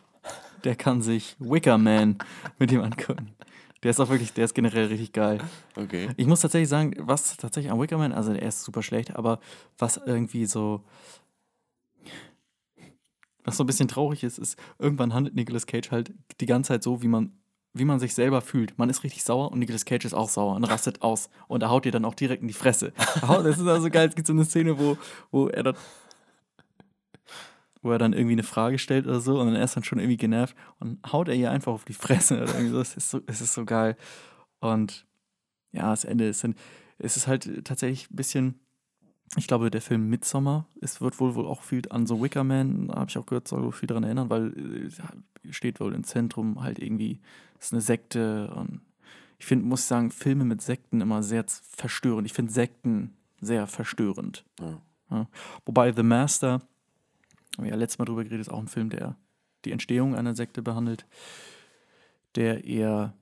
[0.64, 2.18] der kann sich Wicker Man
[2.60, 3.32] mit ihm angucken.
[3.84, 5.40] Der ist auch wirklich, der ist generell richtig geil.
[5.76, 6.10] Okay.
[6.16, 9.40] Ich muss tatsächlich sagen, was tatsächlich an Wicker Man, also der ist super schlecht, aber
[9.80, 10.84] was irgendwie so.
[13.44, 16.84] Was so ein bisschen traurig ist, ist, irgendwann handelt Nicolas Cage halt die ganze Zeit
[16.84, 17.32] so, wie man,
[17.74, 18.78] wie man sich selber fühlt.
[18.78, 21.32] Man ist richtig sauer und Nicolas Cage ist auch sauer und rastet aus.
[21.48, 22.94] Und er haut dir dann auch direkt in die Fresse.
[23.24, 24.10] Er haut- Das ist also geil.
[24.10, 24.96] Es gibt so eine Szene, wo,
[25.32, 25.76] wo er dann.
[27.82, 30.00] Wo er dann irgendwie eine Frage stellt oder so und dann er ist dann schon
[30.00, 32.80] irgendwie genervt und haut er ihr einfach auf die Fresse oder irgendwie so.
[32.80, 33.96] Es ist so, es ist so geil.
[34.60, 35.08] Und
[35.72, 36.56] ja, das Ende ist dann,
[37.00, 38.60] es ist halt tatsächlich ein bisschen,
[39.38, 42.92] ich glaube, der Film Midsommar, es wird wohl, wohl auch viel an so Wicker Man,
[42.94, 44.90] habe ich auch gehört, soll wohl viel daran erinnern, weil
[45.48, 47.20] äh, steht wohl im Zentrum halt irgendwie,
[47.60, 48.82] ist eine Sekte und
[49.40, 52.28] ich finde, muss sagen, Filme mit Sekten immer sehr verstörend.
[52.28, 54.46] Ich finde Sekten sehr verstörend.
[54.60, 54.80] Ja.
[55.10, 55.28] Ja.
[55.66, 56.62] Wobei The Master,
[57.58, 59.18] haben wir ja letztes Mal drüber geredet, ist auch ein Film, der
[59.66, 61.06] die Entstehung einer Sekte behandelt,
[62.36, 63.14] der eher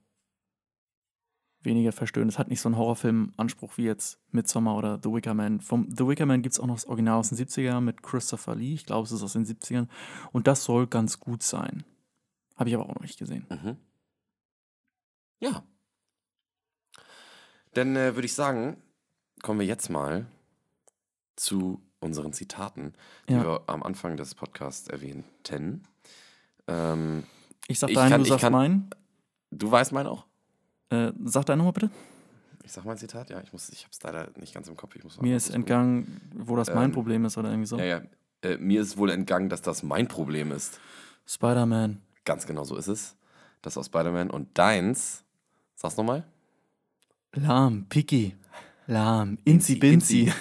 [1.61, 2.39] weniger verstörend ist.
[2.39, 5.59] Hat nicht so einen Horrorfilm-Anspruch wie jetzt Midsommar oder The Wicker Man.
[5.59, 8.55] Vom The Wicker Man gibt es auch noch das Original aus den 70ern mit Christopher
[8.55, 8.73] Lee.
[8.73, 9.87] Ich glaube, es ist aus den 70ern.
[10.31, 11.83] Und das soll ganz gut sein.
[12.55, 13.45] Habe ich aber auch noch nicht gesehen.
[13.49, 13.77] Mhm.
[15.39, 15.63] Ja.
[17.73, 18.81] Dann äh, würde ich sagen,
[19.41, 20.27] kommen wir jetzt mal
[21.35, 22.93] zu unseren Zitaten,
[23.27, 23.43] die Ja.
[23.43, 25.83] wir am Anfang des Podcasts erwähnten.
[26.67, 27.23] Ähm,
[27.67, 28.89] Ich sag deinen, du sagst kann- meinen.
[29.51, 30.25] du weißt meinen auch?
[30.89, 31.91] Äh, sag deinen nochmal bitte.
[32.63, 34.95] Ich sag mein Zitat, ja, ich muss, ich hab's leider nicht ganz im Kopf.
[34.95, 37.77] Ich muss Mir ist entgangen, wo das mein Ähm, Problem ist oder irgendwie so.
[37.79, 38.01] Ja, ja.
[38.41, 40.79] Äh, mir ist wohl entgangen, dass das mein Problem ist.
[41.25, 42.01] Spider-Man.
[42.25, 43.15] Ganz genau so ist es.
[43.61, 44.29] Das aus Spider-Man.
[44.29, 45.23] Und deins,
[45.75, 46.23] sag's nochmal.
[47.33, 48.35] Lahm, Picky.
[48.87, 50.31] Lahm, Inzi, Binzi.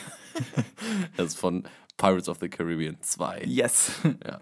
[1.17, 1.65] Das ist von
[1.97, 3.43] Pirates of the Caribbean 2.
[3.47, 3.93] Yes.
[4.25, 4.39] Ja.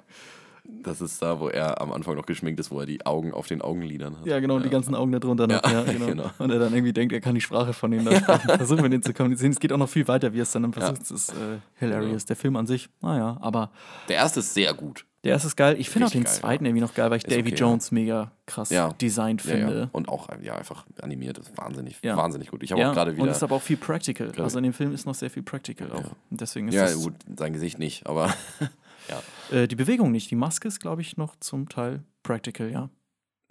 [0.83, 3.47] Das ist da, wo er am Anfang noch geschminkt ist, wo er die Augen auf
[3.49, 4.27] den Augenlidern hat.
[4.27, 5.63] Ja, genau, die ganzen Augen da drunter noch.
[5.65, 6.07] Ja, Ja, genau.
[6.07, 6.31] genau.
[6.39, 8.49] Und er dann irgendwie denkt, er kann die Sprache von denen da sprechen.
[8.57, 9.53] Versuchen wir den zu kommunizieren.
[9.53, 11.03] Es geht auch noch viel weiter, wie er es dann versucht.
[11.03, 12.25] Es ist äh, hilarious.
[12.27, 13.71] Der Film an sich, naja, aber
[14.09, 15.05] Der erste ist sehr gut.
[15.25, 15.75] der erste ist geil.
[15.79, 16.69] Ich finde auch den geil, zweiten ja.
[16.71, 18.91] irgendwie noch geil, weil ich Ist Davy okay, Jones mega krass Ja.
[19.01, 19.79] designt Ja, finde.
[19.81, 19.89] ja.
[19.93, 21.39] Und auch ja, einfach animiert.
[21.39, 22.17] Das ist wahnsinnig, Ja.
[22.17, 22.63] wahnsinnig gut.
[22.63, 23.31] Ich habe Ja, auch gerade und wieder.
[23.33, 24.31] ist aber auch viel practical.
[24.39, 26.01] Also in dem Film ist noch sehr viel practical auch.
[26.05, 26.11] Ja.
[26.31, 28.33] Und deswegen ist ja, gut, sein Gesicht nicht, aber
[29.09, 29.23] ja.
[29.57, 30.31] Äh, die Bewegung nicht.
[30.31, 32.91] Die Maske ist, glaube ich, noch zum Teil practical, ja.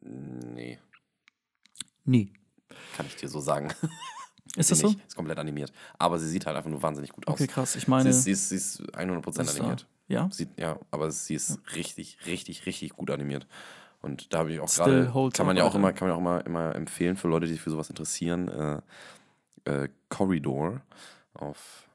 [0.01, 0.77] Nee,
[2.03, 2.31] Nie.
[2.95, 3.69] kann ich dir so sagen.
[4.55, 4.87] Ist Sie das so?
[4.89, 5.05] nicht.
[5.07, 5.73] Ist komplett animiert.
[5.97, 7.33] Aber sie sieht halt einfach nur wahnsinnig gut aus.
[7.33, 7.75] Okay, krass.
[7.75, 8.09] Ich sie, meine.
[8.09, 9.87] ist, sie, ist, sie ist 100% ist da- animiert.
[10.07, 10.29] Ja?
[10.31, 13.47] Sieht, ja, aber sie ist richtig, richtig, richtig gut animiert.
[14.01, 16.45] Und da habe ich auch gerade, kann man ja auch immer, kann man auch immer,
[16.45, 18.81] immer empfehlen für Leute, die sich für sowas interessieren, äh,
[19.65, 20.81] äh, Corridor
[21.33, 21.89] auf,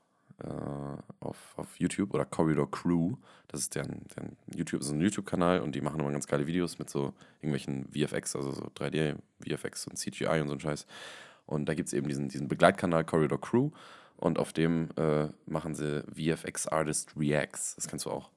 [1.21, 3.15] auf, auf YouTube oder Corridor Crew.
[3.49, 6.79] Das ist deren, deren YouTube, ist ein YouTube-Kanal und die machen immer ganz geile Videos
[6.79, 9.17] mit so irgendwelchen VFX, also so 3D,
[9.47, 10.87] VFX und CGI und so ein Scheiß.
[11.47, 13.71] Und da gibt es eben diesen, diesen Begleitkanal Corridor Crew
[14.17, 17.75] und auf dem äh, machen sie VFX Artist Reacts.
[17.77, 18.31] Das kennst du auch.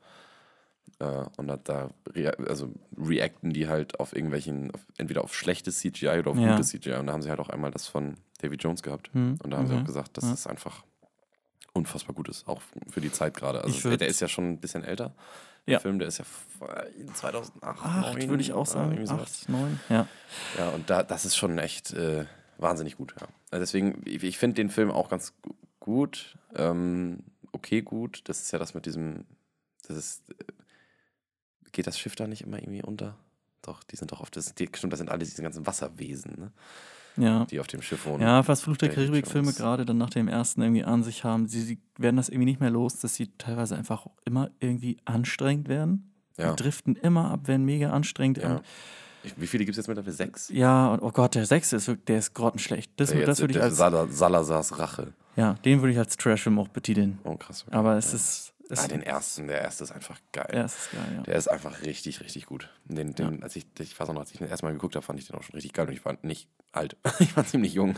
[0.99, 5.79] Äh, und da, da rea also reacten die halt auf irgendwelchen, auf, entweder auf schlechtes
[5.79, 6.51] CGI oder auf Ja.
[6.55, 6.93] gutes CGI.
[6.95, 9.09] Und da haben sie halt auch einmal das von Davy Jones gehabt.
[9.13, 9.81] Hm, Und da haben sie okay.
[9.83, 10.33] auch gesagt, dass Ja.
[10.33, 10.83] es einfach
[11.73, 13.63] unfassbar gut ist, auch für die Zeit gerade.
[13.63, 15.13] Also der ist ja schon ein bisschen älter.
[15.65, 15.79] Der Ja.
[15.79, 16.47] Film, der ist ja f-
[17.15, 19.05] 2008, Acht, 9, würde ich auch äh, sagen.
[19.07, 19.39] sowas.
[19.43, 19.79] Acht, neun.
[19.89, 20.07] Ja.
[20.57, 22.25] Ja, und da, das ist schon echt äh,
[22.57, 23.15] wahnsinnig gut.
[23.19, 23.27] Ja.
[23.49, 26.37] Also deswegen, ich, ich finde den Film auch ganz gu- gut.
[26.55, 28.21] Ähm, okay, gut.
[28.25, 29.25] Das ist ja das mit diesem.
[29.87, 30.29] Das ist.
[30.31, 30.35] Äh,
[31.71, 33.15] geht das Schiff da nicht immer irgendwie unter?
[33.63, 34.53] Doch, die sind doch auf das.
[34.55, 36.51] Die, stimmt, das sind alle diese ganzen Wasserwesen, ne?
[37.17, 37.45] Ja.
[37.45, 38.21] die auf dem Schiff wohnen.
[38.21, 41.61] Ja, was Fluch der Karibik-Filme gerade dann nach dem ersten irgendwie an sich haben, sie,
[41.61, 46.11] sie werden das irgendwie nicht mehr los, dass sie teilweise einfach immer irgendwie anstrengend werden.
[46.37, 46.53] Ja.
[46.53, 48.39] Die driften immer ab, werden mega anstrengend.
[48.39, 48.61] Ja.
[49.23, 50.11] Ich, wie viele gibt es jetzt mittlerweile?
[50.13, 50.49] Sechs?
[50.49, 52.91] ja, und oh Gott, der sechste ist wirklich, der ist grottenschlecht.
[52.97, 55.13] Das, Der das würde ich als, Sal Salazars Rache.
[55.35, 57.19] ja, den würde ich als Trashfilm auch betiteln.
[57.23, 57.63] Oh, krass.
[57.67, 57.75] okay.
[57.75, 58.15] Aber es ja.
[58.17, 60.49] ist, Ah, den ersten, der erste ist einfach geil.
[60.53, 61.21] ja, es ist geil, ja.
[61.23, 62.69] Der ist einfach richtig, richtig gut.
[62.85, 65.27] Den, den, als ich, ich weiß noch, als ich den erstmal geguckt habe, fand ich
[65.27, 65.87] den auch schon richtig geil.
[65.87, 66.97] Und ich war nicht alt.
[67.19, 67.95] ich war ziemlich jung.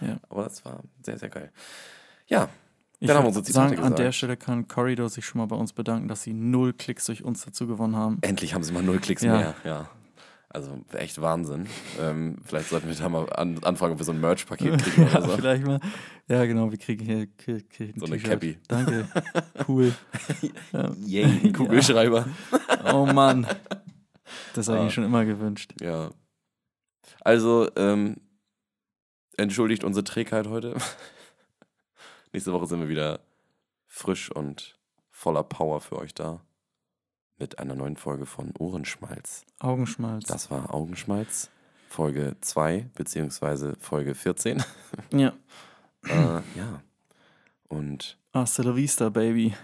[0.00, 0.18] Ja.
[0.28, 1.50] Aber das war sehr, sehr geil.
[2.26, 2.48] Ja,
[3.00, 3.98] Ich Dann haben wir unsere Zitate sagen, an gesagt.
[3.98, 7.24] der Stelle kann Corridor sich schon mal bei uns bedanken, dass sie null Klicks durch
[7.24, 8.18] uns dazu gewonnen haben.
[8.22, 9.32] endlich haben sie mal null Klicks Ja.
[9.36, 9.54] mehr.
[9.64, 9.90] Ja.
[10.54, 11.66] Also echt Wahnsinn.
[11.98, 15.18] ähm, vielleicht sollten wir da mal an, anfangen, ob wir so ein Merch-Paket kriegen Ja,
[15.18, 15.36] oder so.
[15.36, 15.80] vielleicht mal.
[16.28, 18.18] Ja, genau, wir kriegen hier krieg, krieg ein So eine.
[18.18, 18.58] Cappy.
[18.68, 19.08] Danke.
[19.66, 19.94] Cool.
[21.06, 22.26] Yay, ein Kugelschreiber.
[22.92, 23.46] Oh Mann.
[24.54, 24.90] Das habe ich Ah.
[24.90, 25.72] schon immer gewünscht.
[25.80, 26.10] Ja.
[27.20, 28.16] Also, ähm,
[29.36, 30.76] entschuldigt unsere Trägheit heute.
[32.32, 33.20] Nächste Woche sind wir wieder
[33.86, 34.78] frisch und
[35.10, 36.40] voller Power für euch da.
[37.42, 39.44] Mit einer neuen Folge von Ohrenschmalz.
[39.58, 40.26] Augenschmalz.
[40.26, 41.50] Das war Augenschmalz.
[41.88, 44.62] Folge 2, beziehungsweise Folge 14.
[45.10, 45.32] Ja.
[46.06, 46.82] äh, ja.
[47.66, 49.56] Und Hasta la vista, baby.